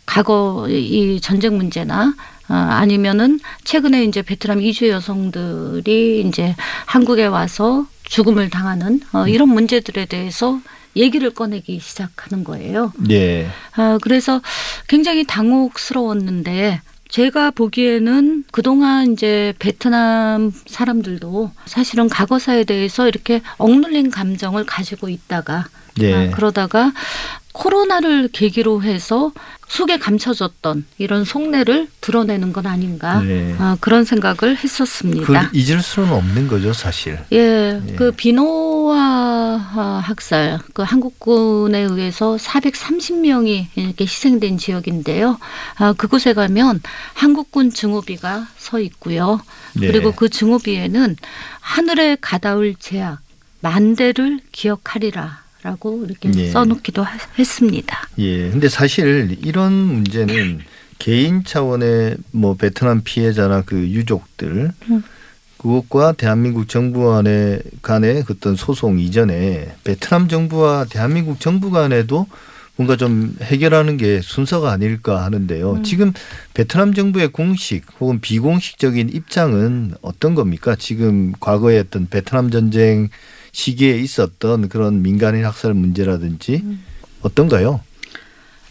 과거 0.06 0.66
이 0.68 1.20
전쟁 1.20 1.56
문제나 1.56 2.14
어, 2.48 2.54
아니면은 2.54 3.40
최근에 3.64 4.04
이제 4.04 4.20
베트남 4.22 4.60
이주 4.60 4.88
여성들이 4.88 6.24
이제 6.26 6.54
한국에 6.86 7.26
와서 7.26 7.86
죽음을 8.04 8.50
당하는 8.50 9.00
어, 9.12 9.26
이런 9.26 9.48
문제들에 9.48 10.06
대해서 10.06 10.60
얘기를 10.96 11.30
꺼내기 11.30 11.80
시작하는 11.80 12.44
거예요. 12.44 12.92
예. 13.10 13.48
아, 13.72 13.98
그래서 14.02 14.40
굉장히 14.88 15.24
당혹스러웠는데 15.24 16.80
제가 17.08 17.52
보기에는 17.52 18.44
그동안 18.50 19.12
이제 19.12 19.54
베트남 19.58 20.50
사람들도 20.66 21.52
사실은 21.66 22.08
과거사에 22.08 22.64
대해서 22.64 23.06
이렇게 23.06 23.40
억눌린 23.58 24.10
감정을 24.10 24.64
가지고 24.66 25.08
있다가 25.08 25.66
예. 26.00 26.14
아, 26.14 26.30
그러다가 26.30 26.92
코로나를 27.52 28.28
계기로 28.32 28.82
해서 28.82 29.32
속에 29.68 29.98
감춰졌던 29.98 30.84
이런 30.98 31.24
속내를 31.24 31.88
드러내는 32.00 32.52
건 32.52 32.66
아닌가 32.66 33.20
네. 33.22 33.54
아, 33.58 33.76
그런 33.80 34.04
생각을 34.04 34.56
했었습니다. 34.56 35.24
그걸 35.24 35.48
잊을 35.52 35.80
수는 35.80 36.12
없는 36.12 36.48
거죠, 36.48 36.72
사실. 36.72 37.18
예, 37.32 37.80
예. 37.88 37.94
그 37.94 38.10
비노아 38.12 40.02
학살, 40.04 40.58
그 40.74 40.82
한국군에 40.82 41.78
의해서 41.78 42.36
430명이 42.36 43.66
이렇게 43.76 44.04
희생된 44.04 44.58
지역인데요. 44.58 45.38
아, 45.76 45.92
그곳에 45.92 46.34
가면 46.34 46.82
한국군 47.14 47.70
증오비가 47.70 48.48
서 48.58 48.80
있고요. 48.80 49.40
네. 49.74 49.86
그리고 49.86 50.12
그 50.12 50.28
증오비에는 50.28 51.16
하늘에 51.60 52.16
가다울 52.20 52.74
제약 52.78 53.20
만 53.60 53.94
대를 53.94 54.40
기억하리라. 54.52 55.43
라고 55.64 56.04
이렇게 56.04 56.30
예. 56.36 56.50
써놓기도 56.50 57.02
하- 57.02 57.18
했습니다. 57.38 58.06
예. 58.18 58.50
근데 58.50 58.68
사실 58.68 59.38
이런 59.42 59.72
문제는 59.72 60.58
개인 60.98 61.42
차원의 61.42 62.18
뭐 62.32 62.54
베트남 62.54 63.00
피해자나 63.02 63.62
그 63.62 63.76
유족들 63.78 64.70
음. 64.90 65.02
그것과 65.56 66.12
대한민국 66.12 66.68
정부 66.68 67.06
간의 67.10 67.62
간의 67.80 68.24
그 68.26 68.34
어떤 68.36 68.56
소송 68.56 68.98
이전에 68.98 69.74
베트남 69.84 70.28
정부와 70.28 70.84
대한민국 70.90 71.40
정부 71.40 71.70
간에도 71.70 72.26
뭔가 72.76 72.96
좀 72.96 73.34
해결하는 73.40 73.96
게 73.96 74.20
순서가 74.20 74.70
아닐까 74.70 75.24
하는데요. 75.24 75.72
음. 75.76 75.82
지금 75.82 76.12
베트남 76.52 76.92
정부의 76.92 77.28
공식 77.28 77.84
혹은 78.00 78.20
비공식적인 78.20 79.08
입장은 79.08 79.94
어떤 80.02 80.34
겁니까? 80.34 80.76
지금 80.78 81.32
과거에 81.40 81.78
어떤 81.78 82.06
베트남 82.10 82.50
전쟁 82.50 83.08
시기에 83.54 83.96
있었던 83.98 84.68
그런 84.68 85.00
민간인 85.00 85.46
학살 85.46 85.72
문제라든지 85.74 86.60
음. 86.64 86.84
어떤가요? 87.22 87.80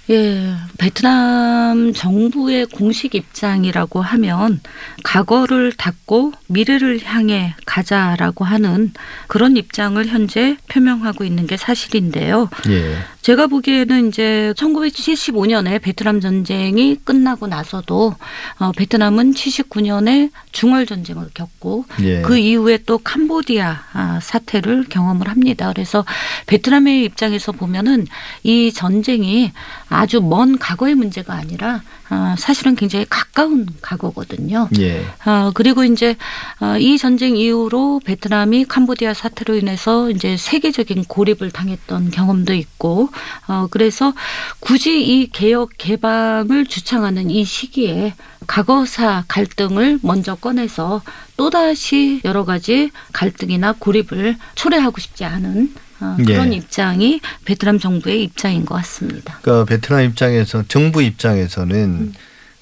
예, 0.09 0.55
베트남 0.77 1.93
정부의 1.93 2.65
공식 2.65 3.15
입장이라고 3.15 4.01
하면 4.01 4.59
과거를 5.05 5.71
닫고 5.71 6.33
미래를 6.47 6.99
향해 7.05 7.55
가자라고 7.65 8.43
하는 8.43 8.91
그런 9.27 9.55
입장을 9.55 10.05
현재 10.05 10.57
표명하고 10.67 11.23
있는 11.23 11.47
게 11.47 11.55
사실인데요. 11.55 12.49
예. 12.67 12.97
제가 13.23 13.47
보기에는 13.47 14.09
이제 14.09 14.53
1975년에 14.57 15.81
베트남 15.81 16.19
전쟁이 16.19 16.97
끝나고 17.05 17.47
나서도 17.47 18.15
어, 18.59 18.71
베트남은 18.73 19.31
79년에 19.31 20.29
중월 20.51 20.85
전쟁을 20.85 21.27
겪고 21.33 21.85
예. 22.01 22.21
그 22.21 22.37
이후에 22.37 22.79
또 22.85 22.97
캄보디아 22.97 23.79
아, 23.93 24.19
사태를 24.21 24.87
경험을 24.89 25.29
합니다. 25.29 25.71
그래서 25.73 26.03
베트남의 26.47 27.05
입장에서 27.05 27.53
보면은 27.53 28.07
이 28.43 28.73
전쟁이 28.73 29.53
아주 29.87 30.21
먼 30.21 30.57
과거의 30.59 30.95
문제가 30.95 31.33
아니라 31.33 31.81
아, 32.13 32.35
사실은 32.37 32.75
굉장히 32.75 33.07
가까운 33.09 33.65
과거거든요. 33.81 34.69
예. 34.77 35.03
어, 35.25 35.49
그리고 35.55 35.83
이제 35.83 36.15
어, 36.59 36.77
이 36.77 36.99
전쟁 36.99 37.35
이후로 37.35 38.01
베트남이 38.05 38.65
캄보디아 38.65 39.15
사태로 39.15 39.55
인해서 39.55 40.11
이제 40.11 40.37
세계적인 40.37 41.05
고립을 41.05 41.49
당했던 41.49 42.11
경험도 42.11 42.53
있고 42.53 43.09
어, 43.47 43.67
그래서 43.71 44.13
굳이 44.59 45.03
이 45.03 45.29
개혁 45.31 45.71
개방을 45.79 46.67
주창하는 46.67 47.31
이 47.31 47.43
시기에 47.43 48.13
과거사 48.45 49.25
갈등을 49.27 49.99
먼저 50.03 50.35
꺼내서 50.35 51.01
또다시 51.35 52.21
여러 52.25 52.45
가지 52.45 52.91
갈등이나 53.11 53.73
고립을 53.79 54.37
초래하고 54.53 54.99
싶지 54.99 55.25
않은 55.25 55.73
어, 56.03 56.17
그런 56.17 56.53
예. 56.53 56.57
입장이 56.57 57.21
베트남 57.45 57.79
정부의 57.79 58.23
입장인 58.23 58.65
것 58.65 58.75
같습니다. 58.75 59.39
그러니까 59.41 59.65
베트남 59.65 60.03
입장에서 60.03 60.63
정부 60.67 61.01
입장에서는 61.01 62.13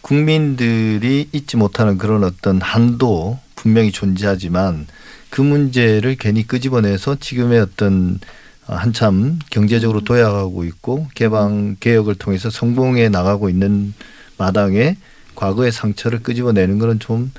국민들이 0.01 1.27
잊지 1.31 1.57
못하는 1.57 1.97
그런 1.97 2.23
어떤 2.23 2.61
한도 2.61 3.39
분명히 3.55 3.91
존재하지만 3.91 4.87
그 5.29 5.41
문제를 5.41 6.15
괜히 6.19 6.45
끄집어내서 6.45 7.17
지금의 7.19 7.59
어떤 7.59 8.19
한참 8.65 9.39
경제적으로 9.49 10.01
도약하고 10.03 10.63
있고 10.65 11.07
개방 11.15 11.75
개혁을 11.79 12.15
통해서 12.15 12.49
성공해 12.49 13.09
나가고 13.09 13.49
있는 13.49 13.93
마당에 14.37 14.97
과거의 15.35 15.71
상처를 15.71 16.21
끄집어내는 16.21 16.79
거는 16.79 16.99
좀 16.99 17.31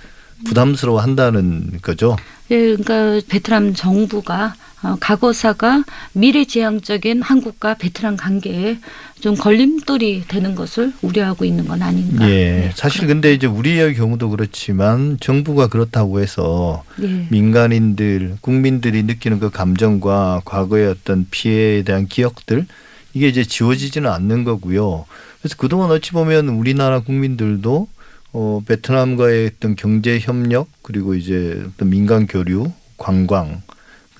부담스러워 0.44 1.00
한다는 1.00 1.78
거죠. 1.82 2.16
예, 2.50 2.76
그러니까 2.76 3.20
베트남 3.28 3.74
정부가 3.74 4.46
어, 4.46 4.71
과거사가 5.00 5.84
미래지향적인 6.12 7.22
한국과 7.22 7.74
베트남 7.74 8.16
관계에 8.16 8.78
좀 9.20 9.36
걸림돌이 9.36 10.24
되는 10.26 10.56
것을 10.56 10.92
우려하고 11.00 11.44
있는 11.44 11.66
건 11.66 11.80
아닌가. 11.80 12.28
예. 12.28 12.34
네, 12.34 12.70
사실 12.74 13.06
근데 13.06 13.32
이제 13.32 13.46
우리의 13.46 13.94
경우도 13.94 14.30
그렇지만 14.30 15.16
정부가 15.20 15.68
그렇다고 15.68 16.20
해서 16.20 16.82
예. 17.00 17.26
민간인들, 17.30 18.36
국민들이 18.40 19.04
느끼는 19.04 19.38
그 19.38 19.50
감정과 19.50 20.42
과거의 20.44 20.88
어떤 20.88 21.26
피해에 21.30 21.82
대한 21.82 22.08
기억들 22.08 22.66
이게 23.14 23.28
이제 23.28 23.44
지워지지는 23.44 24.10
않는 24.10 24.42
거고요. 24.42 25.04
그래서 25.40 25.56
그동안 25.56 25.90
어찌 25.90 26.10
보면 26.10 26.48
우리나라 26.48 27.00
국민들도 27.00 27.88
어, 28.32 28.62
베트남과의 28.66 29.50
어떤 29.56 29.76
경제 29.76 30.18
협력 30.18 30.66
그리고 30.82 31.14
이제 31.14 31.62
어떤 31.66 31.90
민간 31.90 32.26
교류, 32.26 32.72
관광, 32.96 33.62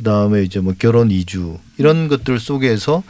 그 0.03 0.05
다음에 0.05 0.43
이제 0.43 0.59
뭐 0.59 0.75
결혼 0.77 1.13
이주 1.13 1.59
이런 1.79 2.09
것들 2.09 2.41
속에서 2.41 3.05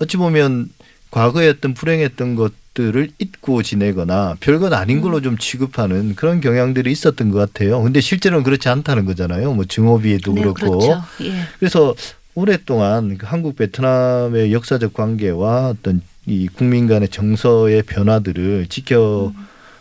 어찌 0.00 0.18
보면 0.18 0.68
과거에 1.10 1.48
어떤 1.48 1.72
불행했던 1.72 2.36
것들을 2.36 3.08
잊고 3.18 3.62
지내거나 3.62 4.36
별것 4.40 4.70
아닌 4.74 5.00
걸로 5.00 5.22
좀 5.22 5.38
취급하는 5.38 6.14
그런 6.14 6.42
경향들이 6.42 6.92
있었던 6.92 7.30
것 7.30 7.38
같아요. 7.38 7.82
근데 7.82 8.02
실제로는 8.02 8.44
그렇지 8.44 8.68
않다는 8.68 9.06
거잖아요. 9.06 9.54
뭐 9.54 9.64
증오비에도 9.64 10.34
네, 10.34 10.42
그렇고. 10.42 10.78
그렇죠. 10.78 11.02
예. 11.22 11.32
그래서 11.58 11.94
오랫동안 12.34 13.16
그 13.16 13.24
한국 13.24 13.56
베트남의 13.56 14.52
역사적 14.52 14.92
관계와 14.92 15.68
어떤 15.70 16.02
이 16.26 16.48
국민 16.48 16.86
간의 16.86 17.08
정서의 17.08 17.82
변화들을 17.84 18.66
지켜 18.68 19.32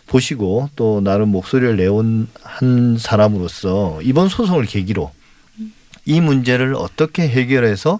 보시고 0.07 0.69
또 0.77 1.01
나름 1.01 1.29
목소리를 1.29 1.75
내온 1.75 2.29
한 2.43 2.97
사람으로서 2.97 3.99
이번 4.03 4.29
소송을 4.29 4.63
계기로 4.63 5.11
이 6.05 6.21
문제를 6.21 6.75
어떻게 6.75 7.27
해결해서 7.27 7.99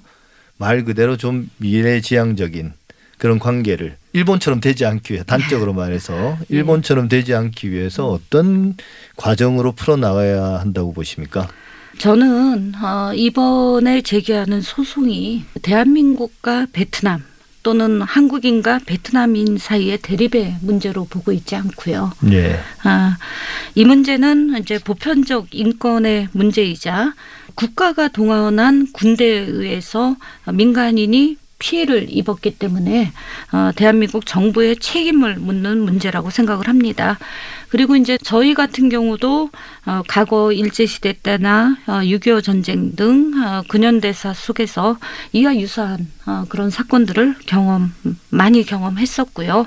말 0.57 0.85
그대로 0.85 1.17
좀 1.17 1.49
미래지향적인 1.57 2.73
그런 3.17 3.39
관계를 3.39 3.97
일본처럼 4.13 4.61
되지 4.61 4.85
않기 4.85 5.13
위해 5.13 5.23
단적으로 5.25 5.73
말해서 5.73 6.37
일본처럼 6.49 7.07
되지 7.07 7.33
않기 7.33 7.71
위해서 7.71 8.07
어떤 8.07 8.75
과정으로 9.15 9.71
풀어 9.73 9.95
나가야 9.95 10.59
한다고 10.59 10.93
보십니까? 10.93 11.47
저는 11.97 12.73
어, 12.75 13.13
이번에 13.13 14.01
제기하는 14.01 14.61
소송이 14.61 15.45
대한민국과 15.61 16.67
베트남 16.73 17.23
또는 17.65 18.03
한국인과 18.03 18.81
베트남인 18.85 19.57
사이의 19.57 19.97
대립의 20.03 20.57
문제로 20.61 21.05
보고 21.05 21.31
있지 21.31 21.55
않고요. 21.55 22.11
예. 22.31 22.59
아, 22.83 23.17
이 23.73 23.83
문제는 23.83 24.59
이제 24.59 24.77
보편적 24.77 25.47
인권의 25.49 26.27
문제이자 26.31 27.15
국가가 27.55 28.07
동원한 28.07 28.85
군대에 28.93 29.47
의해서 29.47 30.15
민간인이 30.53 31.37
피해를 31.65 32.05
입었기 32.09 32.59
때문에 32.59 33.11
어, 33.51 33.71
대한민국 33.75 34.27
정부의 34.27 34.77
책임을 34.77 35.37
묻는 35.37 35.79
문제라고 35.79 36.29
생각을 36.29 36.67
합니다. 36.67 37.17
그리고 37.69 37.95
이제 37.95 38.19
저희 38.23 38.53
같은 38.53 38.87
경우도 38.87 39.49
어, 39.87 40.01
과거 40.07 40.51
일제 40.51 40.85
시대 40.85 41.13
때나 41.13 41.75
어, 41.87 41.93
6.25 41.93 42.43
전쟁 42.43 42.95
등 42.95 43.33
어, 43.43 43.63
근현대사 43.67 44.35
속에서 44.35 44.99
이와 45.33 45.57
유사한 45.57 46.07
어, 46.27 46.45
그런 46.49 46.69
사건들을 46.69 47.35
경험 47.47 47.91
많이 48.29 48.63
경험했었고요. 48.63 49.65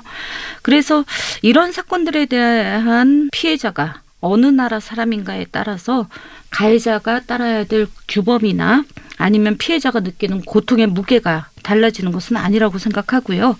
그래서 0.61 1.03
이런 1.41 1.73
사건들에 1.73 2.27
대한 2.27 3.27
피해자가 3.33 4.01
어느 4.21 4.45
나라 4.45 4.79
사람인가에 4.79 5.47
따라서 5.51 6.07
가해자가 6.49 7.21
따라야 7.25 7.65
될 7.65 7.87
규범이나 8.07 8.85
아니면 9.17 9.57
피해자가 9.57 9.99
느끼는 9.99 10.41
고통의 10.41 10.87
무게가 10.87 11.49
달라지는 11.63 12.11
것은 12.11 12.37
아니라고 12.37 12.77
생각하고요. 12.77 13.57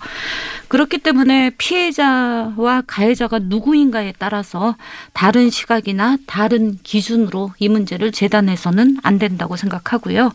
그렇기 0.68 0.98
때문에 0.98 1.50
피해자와 1.58 2.82
가해자가 2.86 3.40
누구인가에 3.40 4.14
따라서 4.18 4.76
다른 5.12 5.50
시각이나 5.50 6.16
다른 6.26 6.78
기준으로 6.84 7.52
이 7.58 7.68
문제를 7.68 8.12
재단해서는 8.12 8.98
안 9.02 9.18
된다고 9.18 9.56
생각하고요. 9.56 10.30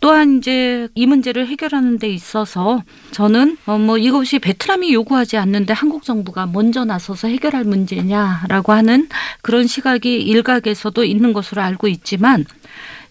또한 0.00 0.38
이제 0.38 0.88
이 0.94 1.06
문제를 1.06 1.46
해결하는 1.46 1.98
데 1.98 2.08
있어서 2.08 2.82
저는 3.10 3.58
어, 3.66 3.76
뭐 3.76 3.98
이것이 3.98 4.38
베트남이 4.38 4.94
요구하지 4.94 5.36
않는데 5.36 5.74
한국 5.74 6.04
정부가 6.04 6.46
먼저 6.46 6.86
나서서 6.86 7.28
해결할 7.28 7.64
문제냐라고 7.64 8.72
하는 8.72 9.08
그런 9.42 9.66
시각이 9.66 10.22
일각에서도 10.22 11.04
있는 11.04 11.34
것으로 11.34 11.60
알고 11.60 11.88
있지만 11.88 12.46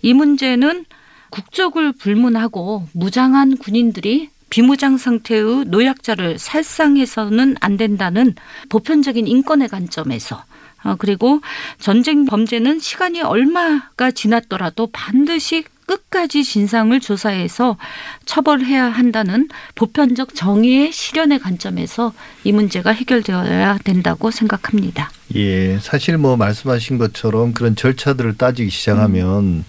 이 0.01 0.13
문제는 0.13 0.85
국적을 1.29 1.91
불문하고 1.93 2.87
무장한 2.93 3.57
군인들이 3.57 4.29
비무장 4.49 4.97
상태의 4.97 5.65
노약자를 5.67 6.39
살상해서는 6.39 7.55
안 7.59 7.77
된다는 7.77 8.35
보편적인 8.69 9.27
인권의 9.27 9.67
관점에서 9.67 10.43
어, 10.83 10.95
그리고 10.97 11.41
전쟁 11.79 12.25
범죄는 12.25 12.79
시간이 12.79 13.21
얼마가 13.21 14.11
지났더라도 14.11 14.87
반드시 14.91 15.63
끝까지 15.87 16.43
진상을 16.43 16.99
조사해서 16.99 17.77
처벌해야 18.25 18.85
한다는 18.85 19.49
보편적 19.75 20.33
정의의 20.33 20.91
실현의 20.91 21.39
관점에서 21.39 22.13
이 22.43 22.51
문제가 22.51 22.91
해결되어야 22.91 23.79
된다고 23.83 24.31
생각합니다. 24.31 25.11
예, 25.35 25.77
사실 25.79 26.17
뭐 26.17 26.37
말씀하신 26.37 26.97
것처럼 26.97 27.53
그런 27.53 27.75
절차들을 27.75 28.37
따지기 28.37 28.69
시작하면 28.69 29.65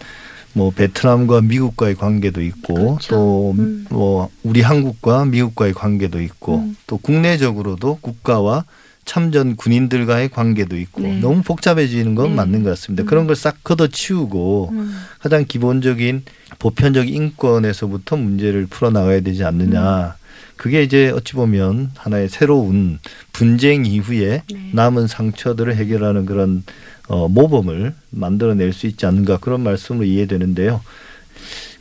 뭐 0.56 0.70
베트남과 0.70 1.42
미국과의 1.42 1.96
관계도 1.96 2.40
있고 2.40 2.74
그렇죠. 2.74 3.08
또 3.10 3.54
음. 3.58 3.84
뭐 3.90 4.30
우리 4.42 4.62
한국과 4.62 5.26
미국과의 5.26 5.74
관계도 5.74 6.22
있고 6.22 6.56
음. 6.60 6.76
또 6.86 6.96
국내적으로도 6.96 7.98
국가와 8.00 8.64
참전 9.04 9.56
군인들과의 9.56 10.30
관계도 10.30 10.78
있고 10.78 11.02
네. 11.02 11.20
너무 11.20 11.42
복잡해지는 11.42 12.14
건 12.14 12.30
네. 12.30 12.34
맞는 12.36 12.62
것 12.62 12.70
같습니다. 12.70 13.04
음. 13.04 13.06
그런 13.06 13.26
걸 13.26 13.36
싹 13.36 13.62
걷어치우고 13.64 14.70
음. 14.72 14.98
가장 15.18 15.44
기본적인 15.46 16.22
보편적 16.58 17.06
인권에서부터 17.06 18.16
문제를 18.16 18.66
풀어 18.66 18.90
나가야 18.90 19.20
되지 19.20 19.44
않느냐. 19.44 20.16
그게 20.56 20.82
이제 20.82 21.10
어찌 21.10 21.34
보면 21.34 21.90
하나의 21.96 22.30
새로운 22.30 22.98
분쟁 23.32 23.84
이후에 23.84 24.42
네. 24.50 24.70
남은 24.72 25.06
상처들을 25.06 25.76
해결하는 25.76 26.24
그런 26.24 26.64
어, 27.08 27.28
모범을 27.28 27.94
만들어낼 28.10 28.72
수 28.72 28.86
있지 28.86 29.06
않는가 29.06 29.38
그런 29.38 29.62
말씀으로 29.62 30.04
이해되는데요. 30.04 30.80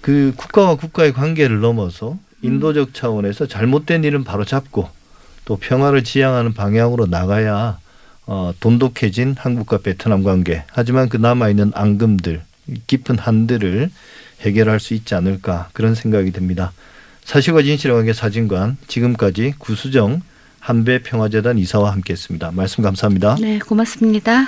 그 0.01 0.33
국가와 0.35 0.75
국가의 0.75 1.13
관계를 1.13 1.61
넘어서 1.61 2.17
인도적 2.41 2.93
차원에서 2.93 3.47
잘못된 3.47 4.03
일은 4.03 4.23
바로 4.23 4.45
잡고 4.45 4.87
또 5.45 5.57
평화를 5.57 6.03
지향하는 6.03 6.53
방향으로 6.53 7.07
나가야 7.07 7.79
어, 8.27 8.53
돈독해진 8.59 9.35
한국과 9.37 9.79
베트남 9.79 10.23
관계. 10.23 10.63
하지만 10.71 11.09
그 11.09 11.17
남아 11.17 11.49
있는 11.49 11.71
앙금들, 11.73 12.41
깊은 12.87 13.19
한들을 13.19 13.89
해결할 14.41 14.79
수 14.79 14.93
있지 14.93 15.15
않을까 15.15 15.69
그런 15.73 15.95
생각이 15.95 16.31
듭니다. 16.31 16.71
사실과 17.23 17.61
진실의 17.61 17.95
관계 17.95 18.13
사진관 18.13 18.77
지금까지 18.87 19.53
구수정 19.57 20.21
한배 20.59 21.01
평화재단 21.03 21.57
이사와 21.57 21.91
함께했습니다. 21.91 22.51
말씀 22.51 22.83
감사합니다. 22.83 23.37
네, 23.39 23.59
고맙습니다. 23.59 24.47